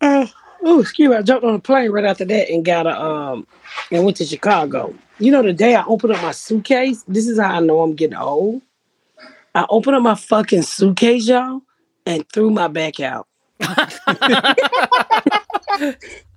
Uh, 0.00 0.26
oh, 0.64 0.80
excuse 0.80 1.08
me. 1.08 1.16
I 1.16 1.22
jumped 1.22 1.44
on 1.44 1.54
a 1.54 1.60
plane 1.60 1.90
right 1.90 2.04
after 2.04 2.24
that 2.24 2.50
and 2.50 2.64
got 2.64 2.86
a 2.86 3.00
um 3.00 3.46
and 3.90 4.04
went 4.04 4.16
to 4.18 4.24
Chicago. 4.24 4.94
You 5.22 5.30
know, 5.30 5.42
the 5.42 5.52
day 5.52 5.76
I 5.76 5.84
opened 5.84 6.14
up 6.14 6.20
my 6.20 6.32
suitcase, 6.32 7.04
this 7.06 7.28
is 7.28 7.38
how 7.38 7.52
I 7.52 7.60
know 7.60 7.80
I'm 7.80 7.94
getting 7.94 8.16
old. 8.16 8.60
I 9.54 9.64
opened 9.68 9.94
up 9.94 10.02
my 10.02 10.16
fucking 10.16 10.62
suitcase, 10.62 11.28
y'all, 11.28 11.62
and 12.04 12.28
threw 12.32 12.50
my 12.50 12.66
back 12.66 12.98
out. 12.98 13.28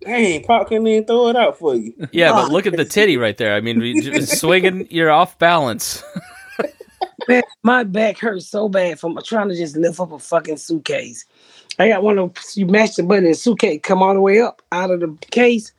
Dang, 0.01 0.43
Pop 0.43 0.67
couldn't 0.67 0.85
even 0.85 1.03
throw 1.05 1.29
it 1.29 1.35
out 1.35 1.57
for 1.57 1.73
you. 1.73 1.95
Yeah, 2.11 2.31
but 2.33 2.51
look 2.51 2.67
at 2.67 2.77
the 2.77 2.85
titty 2.85 3.17
right 3.17 3.35
there. 3.35 3.55
I 3.55 3.61
mean, 3.61 4.21
swinging, 4.21 4.87
you're 4.91 5.09
off 5.09 5.39
balance. 5.39 6.03
Man, 7.27 7.41
my 7.63 7.83
back 7.83 8.19
hurts 8.19 8.47
so 8.47 8.69
bad 8.69 8.99
from 8.99 9.17
trying 9.25 9.49
to 9.49 9.55
just 9.55 9.75
lift 9.75 9.99
up 9.99 10.11
a 10.11 10.19
fucking 10.19 10.57
suitcase. 10.57 11.25
I 11.79 11.87
got 11.87 12.03
one 12.03 12.19
of 12.19 12.37
you 12.53 12.67
mash 12.67 12.97
the 12.97 13.01
button 13.03 13.25
and 13.25 13.33
the 13.33 13.37
suitcase 13.37 13.79
come 13.81 14.03
all 14.03 14.13
the 14.13 14.21
way 14.21 14.41
up 14.41 14.61
out 14.71 14.91
of 14.91 14.99
the 14.99 15.17
case. 15.31 15.71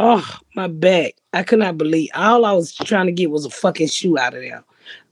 Oh, 0.00 0.24
my 0.54 0.68
back. 0.68 1.14
I 1.32 1.42
could 1.42 1.58
not 1.58 1.76
believe 1.76 2.10
all 2.14 2.44
I 2.44 2.52
was 2.52 2.72
trying 2.72 3.06
to 3.06 3.12
get 3.12 3.32
was 3.32 3.44
a 3.44 3.50
fucking 3.50 3.88
shoe 3.88 4.16
out 4.16 4.32
of 4.32 4.40
there. 4.42 4.62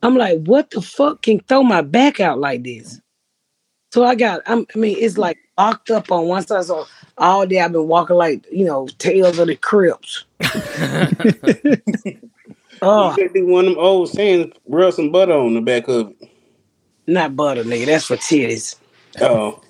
I'm 0.03 0.16
like, 0.16 0.38
what 0.44 0.70
the 0.70 0.81
fuck 0.81 1.22
can 1.22 1.40
throw 1.40 1.64
my 1.64 1.83
back 1.83 2.20
out 2.20 2.38
like 2.38 2.62
this? 2.62 3.01
So 3.90 4.05
I 4.05 4.14
got, 4.14 4.42
I'm, 4.46 4.64
I 4.75 4.79
mean, 4.79 4.96
it's 5.01 5.18
like 5.18 5.38
locked 5.59 5.90
up 5.90 6.12
on 6.12 6.29
one 6.29 6.46
side. 6.46 6.64
So 6.66 6.87
all 7.18 7.46
day 7.46 7.59
I've 7.61 7.72
been 7.72 7.88
walking 7.88 8.14
like, 8.14 8.46
you 8.53 8.64
know, 8.64 8.87
Tales 8.99 9.40
of 9.40 9.49
the 9.49 9.57
Crypt. 9.57 10.25
oh, 12.81 13.11
You 13.11 13.16
could 13.16 13.35
do 13.35 13.46
one 13.46 13.64
of 13.64 13.75
them 13.75 13.81
old 13.81 14.09
sayings, 14.09 14.55
rub 14.68 14.94
some 14.94 15.11
butter 15.11 15.33
on 15.33 15.55
the 15.55 15.61
back 15.61 15.88
of 15.88 16.11
it. 16.20 16.31
not 17.09 17.35
butter, 17.35 17.64
nigga. 17.64 17.87
That's 17.87 18.07
for 18.07 18.16
titties. 18.16 18.77
Oh, 19.20 19.61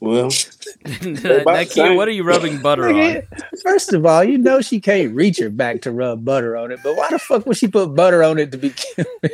well, 0.00 0.30
Nikki, 1.02 1.94
what 1.94 2.08
are 2.08 2.12
you 2.12 2.22
rubbing 2.24 2.60
butter 2.60 2.88
on? 2.88 3.22
First 3.62 3.92
of 3.92 4.04
all, 4.06 4.24
you 4.24 4.38
know 4.38 4.60
she 4.60 4.80
can't 4.80 5.14
reach 5.14 5.38
her 5.38 5.50
back 5.50 5.82
to 5.82 5.92
rub 5.92 6.24
butter 6.24 6.56
on 6.56 6.70
it, 6.72 6.80
but 6.82 6.96
why 6.96 7.08
the 7.10 7.18
fuck 7.18 7.46
would 7.46 7.56
she 7.56 7.68
put 7.68 7.94
butter 7.94 8.22
on 8.22 8.38
it 8.38 8.50
to 8.52 8.58
begin 8.58 8.84
with? 9.22 9.32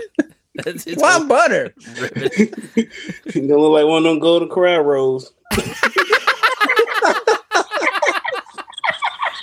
It's, 0.67 0.87
it's 0.87 1.01
Why 1.03 1.23
butter? 1.29 1.75
you 3.35 3.47
gonna 3.47 3.61
look 3.61 3.73
like 3.73 3.87
one 3.87 3.99
of 3.99 4.05
them 4.05 4.19
golden 4.19 4.49
corral 4.49 4.81
rolls. 4.81 5.33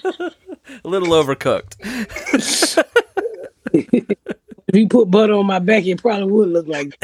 a 0.04 0.32
little 0.84 1.10
overcooked. 1.10 1.76
If 3.74 4.76
you 4.76 4.88
put 4.88 5.12
butter 5.12 5.34
on 5.34 5.46
my 5.46 5.60
back, 5.60 5.86
it 5.86 6.02
probably 6.02 6.32
would 6.32 6.50
look 6.50 6.68
like 6.68 6.98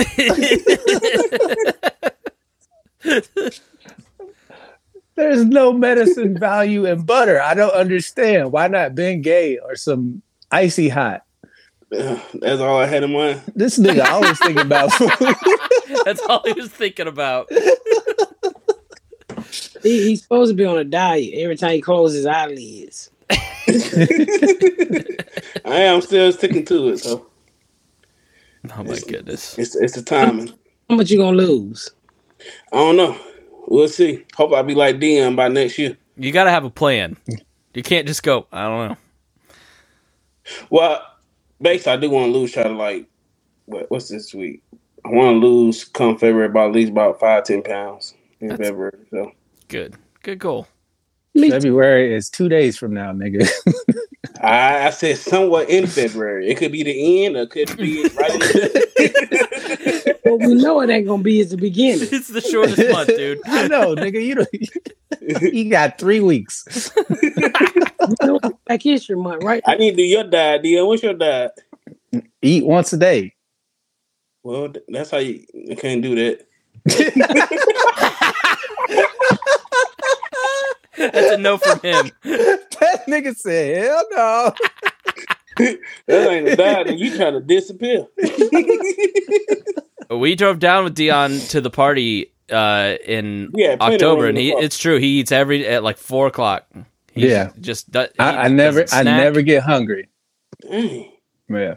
There's 5.19 5.43
no 5.43 5.73
medicine 5.73 6.38
value 6.39 6.86
in 6.86 7.01
butter. 7.01 7.41
I 7.41 7.53
don't 7.53 7.73
understand. 7.73 8.53
Why 8.53 8.69
not 8.69 8.95
Bengay 8.95 9.58
or 9.62 9.75
some 9.75 10.21
icy 10.49 10.88
hot? 10.88 11.23
That's 11.91 12.62
all 12.62 12.77
I 12.79 12.86
had 12.86 13.03
in 13.03 13.12
mind. 13.12 13.41
This 13.53 13.77
nigga 13.77 14.05
always 14.05 14.39
thinking 14.39 14.62
about 14.65 14.93
food. 14.93 15.10
That's 16.05 16.21
all 16.21 16.41
he 16.45 16.53
was 16.53 16.69
thinking 16.69 17.08
about. 17.08 17.51
he, 19.84 20.03
he's 20.08 20.21
supposed 20.21 20.51
to 20.51 20.55
be 20.55 20.63
on 20.63 20.77
a 20.77 20.86
diet 20.86 21.34
every 21.34 21.58
time 21.58 21.71
he 21.71 21.82
closes 21.82 22.19
his 22.19 22.25
eyelids. 22.25 23.10
I 25.65 25.82
am 25.82 25.99
still 25.99 26.32
sticking 26.32 26.63
to 26.65 26.89
it, 26.89 26.99
so 26.99 27.27
Oh 28.73 28.84
my 28.84 28.97
goodness. 29.05 29.58
it's 29.60 29.75
it's 29.75 29.95
the 29.95 30.01
timing. 30.01 30.53
How 30.89 30.95
much 30.95 31.10
you 31.12 31.17
gonna 31.17 31.36
lose? 31.36 31.89
I 32.71 32.77
don't 32.77 32.95
know. 32.95 33.17
We'll 33.69 33.88
see. 33.88 34.25
Hope 34.36 34.51
I'll 34.51 34.63
be 34.63 34.73
like 34.73 34.99
Dion 34.99 35.36
by 35.36 35.47
next 35.47 35.77
year. 35.77 35.95
You 36.17 36.32
got 36.32 36.45
to 36.45 36.49
have 36.49 36.65
a 36.65 36.71
plan. 36.71 37.17
You 37.75 37.84
can't 37.84 38.08
just 38.08 38.23
go, 38.23 38.47
I 38.51 38.63
don't 38.63 38.89
know. 38.89 38.97
Well, 40.71 41.05
basically, 41.62 41.91
I 41.93 41.97
do 41.97 42.10
want 42.10 42.34
to 42.34 42.38
lose. 42.38 42.51
Try 42.51 42.63
to 42.63 42.69
like, 42.69 43.05
what, 43.65 43.91
what's 43.91 44.10
this 44.10 44.34
week? 44.34 44.63
I 45.05 45.10
want 45.10 45.36
to 45.39 45.47
lose 45.47 45.84
come 45.86 46.17
February 46.17 46.47
about 46.47 46.69
at 46.69 46.75
least 46.75 46.91
about 46.91 47.19
five 47.19 47.43
ten 47.43 47.62
pounds 47.62 48.15
in 48.39 48.47
That's- 48.47 48.67
February. 48.67 48.97
So 49.12 49.32
Good. 49.67 49.95
Good 50.23 50.39
goal. 50.39 50.67
February 51.38 52.15
is 52.15 52.27
two 52.29 52.49
days 52.49 52.75
from 52.75 52.95
now, 52.95 53.12
nigga. 53.13 53.47
I, 54.41 54.88
I 54.88 54.89
said 54.89 55.17
somewhat 55.17 55.69
in 55.69 55.86
February. 55.86 56.49
It 56.49 56.58
could 56.58 56.71
be 56.71 56.82
the 56.82 57.25
end, 57.25 57.36
or 57.38 57.41
it 57.43 57.51
could 57.51 57.77
be 57.77 58.03
right. 58.17 58.32
in- 60.33 60.39
Well, 60.39 60.49
we 60.49 60.55
know 60.55 60.81
it 60.81 60.89
ain't 60.89 61.07
gonna 61.07 61.23
be 61.23 61.41
at 61.41 61.49
the 61.49 61.57
beginning. 61.57 62.07
It's 62.11 62.27
the 62.29 62.41
shortest 62.41 62.77
month, 62.91 63.07
dude. 63.07 63.39
I 63.45 63.67
know, 63.67 63.95
nigga. 63.95 64.23
You 64.23 64.35
don't. 64.35 64.49
You 65.53 65.69
got 65.69 65.97
three 65.99 66.21
weeks. 66.21 66.91
You 67.21 68.15
know, 68.21 68.39
Black 68.65 68.81
History 68.81 69.15
Month, 69.15 69.43
right? 69.43 69.61
I 69.65 69.75
need 69.75 69.91
to 69.91 69.97
do 69.97 70.03
your 70.03 70.23
diet, 70.23 70.63
Dion. 70.63 70.87
What's 70.87 71.03
your 71.03 71.13
diet? 71.13 71.51
Eat 72.41 72.65
once 72.65 72.93
a 72.93 72.97
day. 72.97 73.33
Well, 74.43 74.73
that's 74.87 75.11
how 75.11 75.17
you, 75.17 75.43
you 75.53 75.75
can't 75.75 76.01
do 76.01 76.15
that. 76.15 76.45
That's 80.97 81.31
a 81.33 81.37
no 81.37 81.57
from 81.57 81.79
him. 81.81 82.11
that 82.23 83.03
nigga 83.07 83.35
said, 83.35 83.83
"Hell 83.85 84.05
no." 84.11 84.53
That 86.07 86.29
ain't 86.31 86.47
a 86.47 86.55
diet. 86.55 86.87
and 86.87 86.99
you 86.99 87.15
trying 87.17 87.33
to 87.33 87.41
disappear. 87.41 88.05
We 90.10 90.36
drove 90.36 90.60
down 90.60 90.84
with 90.86 90.95
Dion 90.95 91.38
to 91.50 91.62
the 91.62 91.69
party 91.69 92.32
uh, 92.52 92.95
in 93.06 93.52
Yeah, 93.54 93.78
October, 93.80 94.28
and 94.28 94.38
he, 94.38 94.48
the 94.48 94.54
car. 94.54 94.63
it's 94.63 94.78
true. 94.78 94.98
He 94.98 95.19
eats 95.19 95.32
every 95.32 95.67
at 95.67 95.84
like 95.84 95.98
four 95.98 96.28
o'clock. 96.28 96.65
He 97.13 97.30
Yeah. 97.30 97.52
just 97.60 97.88
he 97.93 98.00
I, 98.19 98.45
I 98.45 98.48
never 98.48 98.86
I 98.91 99.04
never 99.04 99.41
get 99.41 99.63
hungry. 99.63 100.10
Dang. 100.62 101.12
Yeah, 101.50 101.76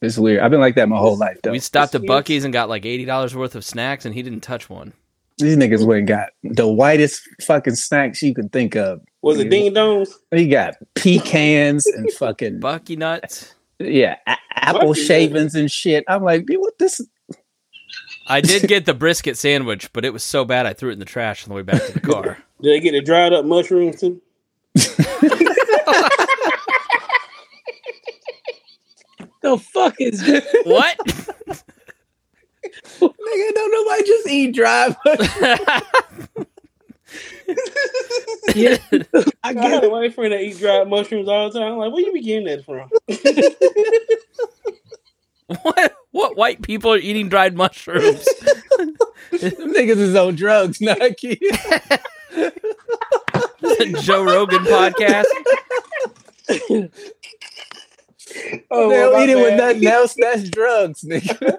it's 0.00 0.16
weird. 0.18 0.40
I've 0.40 0.50
been 0.50 0.60
like 0.60 0.74
that 0.76 0.88
my 0.88 0.96
whole 0.98 1.16
life, 1.16 1.38
though. 1.42 1.52
We 1.52 1.58
stopped 1.60 1.94
at 1.94 2.02
Yes. 2.02 2.08
Buc-ee's 2.10 2.44
and 2.44 2.52
got 2.52 2.68
like 2.68 2.84
eighty 2.86 3.04
dollars 3.04 3.34
worth 3.34 3.54
of 3.54 3.64
snacks, 3.64 4.04
and 4.04 4.14
he 4.14 4.22
didn't 4.22 4.40
touch 4.40 4.68
one. 4.70 4.92
These 5.38 5.56
niggas 5.56 5.86
went 5.86 5.98
and 6.00 6.08
got 6.08 6.30
the 6.42 6.66
whitest 6.66 7.20
fucking 7.42 7.76
snacks 7.76 8.22
you 8.22 8.34
can 8.34 8.48
think 8.48 8.74
of. 8.74 9.00
Was 9.22 9.38
it 9.38 9.50
ding 9.50 9.72
dongs? 9.72 10.10
He 10.32 10.48
got 10.48 10.74
pecans 10.94 11.86
and 11.86 12.10
fucking 12.18 12.58
Bucky 12.60 12.96
nuts. 12.96 13.54
yeah, 13.78 14.16
a- 14.26 14.36
apple 14.76 14.94
shavings 14.94 15.54
and 15.54 15.70
shit. 15.70 16.04
I'm 16.08 16.22
like, 16.22 16.46
dude, 16.46 16.60
what 16.60 16.78
this? 16.78 17.00
I 18.26 18.40
did 18.40 18.68
get 18.68 18.84
the 18.84 18.94
brisket 18.94 19.38
sandwich, 19.38 19.90
but 19.92 20.04
it 20.04 20.12
was 20.12 20.22
so 20.22 20.44
bad 20.44 20.66
I 20.66 20.74
threw 20.74 20.90
it 20.90 20.94
in 20.94 20.98
the 20.98 21.04
trash 21.06 21.44
on 21.44 21.48
the 21.48 21.54
way 21.54 21.62
back 21.62 21.84
to 21.86 21.92
the 21.92 22.00
car. 22.12 22.38
Did 22.60 22.72
they 22.74 22.80
get 22.80 22.92
the 22.92 23.00
dried 23.00 23.32
up 23.32 23.44
mushrooms 23.44 24.00
too? 24.00 24.20
The 29.40 29.56
fuck 29.56 29.94
is 30.00 30.24
this? 30.24 30.44
what? 30.64 30.98
Nigga, 33.00 33.54
don't 33.54 33.72
nobody 33.72 34.02
just 34.04 34.28
eat 34.28 34.54
dry. 34.54 34.96
Yeah. 38.54 38.76
I 39.42 39.54
I 39.54 39.68
had 39.68 39.84
a 39.84 39.90
white 39.90 40.14
friend 40.14 40.32
that 40.32 40.40
eat 40.42 40.58
dried 40.58 40.88
mushrooms 40.88 41.28
all 41.28 41.50
the 41.50 41.58
time. 41.58 41.72
I'm 41.72 41.78
like, 41.78 41.92
where 41.92 42.02
you 42.02 42.12
be 42.12 42.20
getting 42.20 42.46
that 42.46 42.64
from? 42.64 42.90
What? 45.62 45.94
What 46.10 46.36
white 46.36 46.62
people 46.62 46.92
are 46.92 46.98
eating 46.98 47.28
dried 47.28 47.56
mushrooms? 47.56 48.24
Them 48.76 48.96
niggas 49.32 49.96
is 49.96 50.14
on 50.14 50.34
drugs, 50.34 50.80
Nike. 50.80 51.40
Joe 54.02 54.24
Rogan 54.24 54.64
podcast. 54.64 55.24
Oh, 58.70 58.88
they 58.88 58.96
well, 58.98 59.12
don't 59.12 59.22
eat 59.22 59.30
it 59.30 59.36
with 59.36 59.56
bad. 59.56 59.76
nothing 59.76 59.86
else. 59.86 60.14
That's 60.18 60.48
drugs, 60.50 61.02
nigga. 61.02 61.58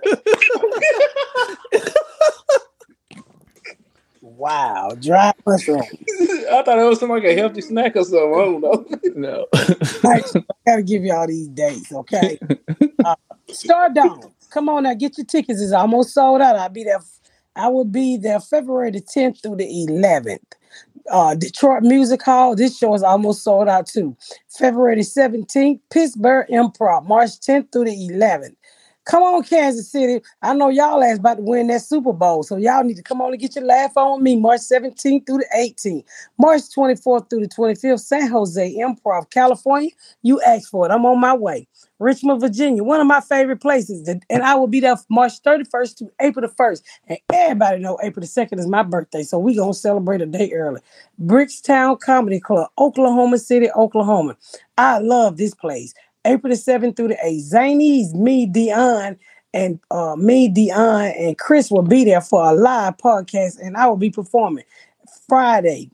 Wow, 4.39 4.95
dry 4.97 5.33
mushroom. 5.45 5.81
I 6.21 6.63
thought 6.63 6.79
it 6.79 6.87
was 6.87 7.01
something 7.01 7.17
like 7.17 7.25
a 7.25 7.35
healthy 7.35 7.59
snack 7.59 7.97
or 7.97 8.05
something. 8.05 8.19
I 8.19 8.37
don't 8.37 8.61
know. 8.61 8.85
no. 9.15 9.47
I 10.05 10.23
gotta 10.65 10.81
give 10.81 11.03
you 11.03 11.13
all 11.13 11.27
these 11.27 11.49
dates, 11.49 11.91
okay? 11.91 12.39
Uh, 13.03 13.15
Stardome, 13.49 14.31
come 14.49 14.69
on 14.69 14.83
now, 14.83 14.93
get 14.93 15.17
your 15.17 15.25
tickets. 15.25 15.61
It's 15.61 15.73
almost 15.73 16.13
sold 16.13 16.39
out. 16.39 16.55
I'll 16.55 16.69
be 16.69 16.85
there. 16.85 17.01
I 17.57 17.67
will 17.67 17.83
be 17.83 18.15
there 18.15 18.39
February 18.39 18.91
the 18.91 19.01
10th 19.01 19.43
through 19.43 19.57
the 19.57 19.65
11th. 19.65 20.39
Uh, 21.11 21.35
Detroit 21.35 21.83
Music 21.83 22.21
Hall. 22.21 22.55
This 22.55 22.77
show 22.77 22.93
is 22.93 23.03
almost 23.03 23.43
sold 23.43 23.67
out 23.67 23.87
too. 23.87 24.15
February 24.57 24.95
the 24.95 25.01
17th, 25.01 25.81
Pittsburgh 25.89 26.47
Improv, 26.47 27.05
March 27.05 27.31
10th 27.41 27.73
through 27.73 27.85
the 27.85 28.09
11th. 28.09 28.55
Come 29.09 29.23
on, 29.23 29.43
Kansas 29.43 29.91
City. 29.91 30.23
I 30.43 30.53
know 30.53 30.69
y'all 30.69 31.03
ass 31.03 31.17
about 31.17 31.37
to 31.37 31.41
win 31.43 31.67
that 31.67 31.81
Super 31.81 32.13
Bowl. 32.13 32.43
So 32.43 32.57
y'all 32.57 32.83
need 32.83 32.97
to 32.97 33.03
come 33.03 33.21
on 33.21 33.31
and 33.31 33.41
get 33.41 33.55
your 33.55 33.65
laugh 33.65 33.97
on 33.97 34.21
me. 34.21 34.35
March 34.35 34.61
17th 34.61 35.25
through 35.25 35.39
the 35.39 35.47
18th. 35.57 36.05
March 36.37 36.61
24th 36.77 37.29
through 37.29 37.41
the 37.41 37.49
25th, 37.49 38.01
San 38.01 38.29
Jose 38.29 38.75
Improv, 38.75 39.29
California. 39.31 39.89
You 40.21 40.39
asked 40.43 40.69
for 40.69 40.85
it. 40.85 40.91
I'm 40.91 41.05
on 41.07 41.19
my 41.19 41.33
way. 41.35 41.67
Richmond, 41.99 42.39
Virginia, 42.39 42.83
one 42.83 43.01
of 43.01 43.07
my 43.07 43.19
favorite 43.19 43.61
places. 43.61 44.07
And 44.07 44.43
I 44.43 44.55
will 44.55 44.67
be 44.67 44.79
there 44.79 44.95
March 45.09 45.41
31st 45.41 45.97
to 45.97 46.11
April 46.21 46.47
the 46.47 46.53
1st. 46.53 46.81
And 47.07 47.17
everybody 47.33 47.79
know 47.79 47.97
April 48.03 48.21
the 48.21 48.27
2nd 48.27 48.59
is 48.59 48.67
my 48.67 48.83
birthday. 48.83 49.23
So 49.23 49.39
we 49.39 49.55
going 49.55 49.73
to 49.73 49.79
celebrate 49.79 50.21
a 50.21 50.27
day 50.27 50.51
early. 50.53 50.81
Bricktown 51.21 51.99
Comedy 51.99 52.39
Club, 52.39 52.69
Oklahoma 52.77 53.39
City, 53.39 53.69
Oklahoma. 53.71 54.37
I 54.77 54.99
love 54.99 55.37
this 55.37 55.53
place. 55.53 55.93
April 56.25 56.51
the 56.51 56.59
7th 56.59 56.95
through 56.95 57.09
the 57.09 57.17
8th. 57.23 57.53
Zanies, 57.53 58.13
me, 58.13 58.45
Dion, 58.45 59.17
and 59.53 59.79
uh, 59.91 60.15
me, 60.15 60.47
Dion, 60.47 61.13
and 61.17 61.37
Chris 61.37 61.71
will 61.71 61.81
be 61.81 62.03
there 62.03 62.21
for 62.21 62.43
a 62.43 62.53
live 62.53 62.97
podcast, 62.97 63.59
and 63.59 63.77
I 63.77 63.87
will 63.87 63.97
be 63.97 64.09
performing 64.09 64.65
Friday, 65.27 65.89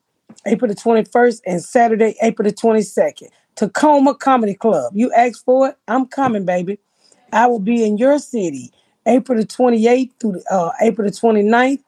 April 0.46 0.68
the 0.68 0.76
21st, 0.76 1.42
and 1.46 1.64
Saturday, 1.64 2.16
April 2.22 2.48
the 2.48 2.56
22nd. 2.56 3.30
Tacoma 3.56 4.14
Comedy 4.16 4.54
Club. 4.54 4.92
You 4.96 5.12
asked 5.14 5.46
for 5.46 5.70
it, 5.70 5.78
I'm 5.88 6.06
coming, 6.08 6.46
baby. 6.46 6.78
I 7.32 7.48
will 7.48 7.60
be 7.60 7.86
in 7.86 7.98
your 7.98 8.20
city, 8.20 8.72
April 9.06 9.38
the 9.40 9.46
28th 9.46 10.12
through 10.20 10.42
uh, 10.52 10.72
April 10.82 11.08
the 11.08 11.14
29th, 11.14 11.82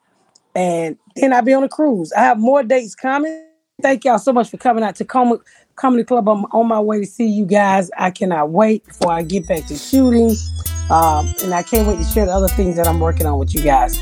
and 0.56 0.98
then 1.16 1.34
I'll 1.34 1.42
be 1.42 1.54
on 1.54 1.64
a 1.64 1.70
cruise. 1.70 2.14
I 2.14 2.22
have 2.22 2.40
more 2.40 2.64
dates 2.64 2.96
coming. 2.96 3.44
Thank 3.82 4.06
y'all 4.06 4.18
so 4.18 4.34
much 4.34 4.50
for 4.50 4.58
coming 4.58 4.84
out 4.84 4.96
Tacoma 4.96 5.40
Comedy 5.78 6.04
Club. 6.04 6.28
I'm 6.28 6.46
on 6.46 6.68
my 6.68 6.80
way 6.80 7.00
to 7.00 7.06
see 7.06 7.28
you 7.28 7.46
guys. 7.46 7.90
I 7.98 8.12
cannot 8.12 8.50
wait 8.50 8.86
before 8.86 9.12
I 9.12 9.24
get 9.24 9.48
back 9.48 9.66
to 9.68 9.76
shooting. 9.76 10.36
Um, 10.90 11.34
and 11.44 11.54
I 11.54 11.64
can't 11.64 11.88
wait 11.88 11.98
to 11.98 12.04
share 12.04 12.26
the 12.26 12.34
other 12.34 12.48
things 12.48 12.76
that 12.76 12.88
I'm 12.88 13.00
working 13.00 13.26
on 13.26 13.40
with 13.40 13.54
you 13.54 13.62
guys. 13.62 14.00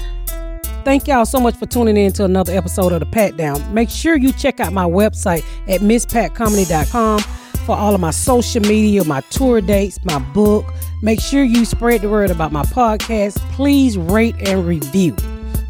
Thank 0.83 1.07
y'all 1.07 1.25
so 1.25 1.39
much 1.39 1.55
for 1.55 1.65
tuning 1.65 1.97
in 1.97 2.13
to 2.13 2.25
another 2.25 2.53
episode 2.53 2.91
of 2.91 2.99
The 2.99 3.07
Pat 3.07 3.37
Down. 3.37 3.73
Make 3.73 3.89
sure 3.89 4.15
you 4.15 4.31
check 4.31 4.59
out 4.59 4.71
my 4.71 4.85
website 4.85 5.43
at 5.67 5.81
misspatcomedy.com 5.81 7.19
for 7.65 7.75
all 7.75 7.95
of 7.95 8.01
my 8.01 8.11
social 8.11 8.61
media, 8.61 9.03
my 9.03 9.21
tour 9.31 9.61
dates, 9.61 10.03
my 10.05 10.19
book. 10.19 10.65
Make 11.01 11.19
sure 11.19 11.43
you 11.43 11.65
spread 11.65 12.01
the 12.01 12.09
word 12.09 12.29
about 12.29 12.51
my 12.51 12.63
podcast. 12.63 13.37
Please 13.53 13.97
rate 13.97 14.35
and 14.47 14.67
review. 14.67 15.15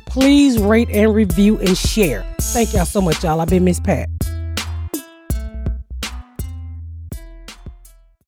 Please 0.05 0.59
rate 0.59 0.89
and 0.89 1.15
review 1.15 1.57
and 1.59 1.77
share. 1.77 2.25
Thank 2.39 2.73
y'all 2.73 2.85
so 2.85 3.01
much, 3.01 3.23
y'all. 3.23 3.39
I've 3.39 3.49
been 3.49 3.63
Miss 3.63 3.79
Pat. 3.79 4.09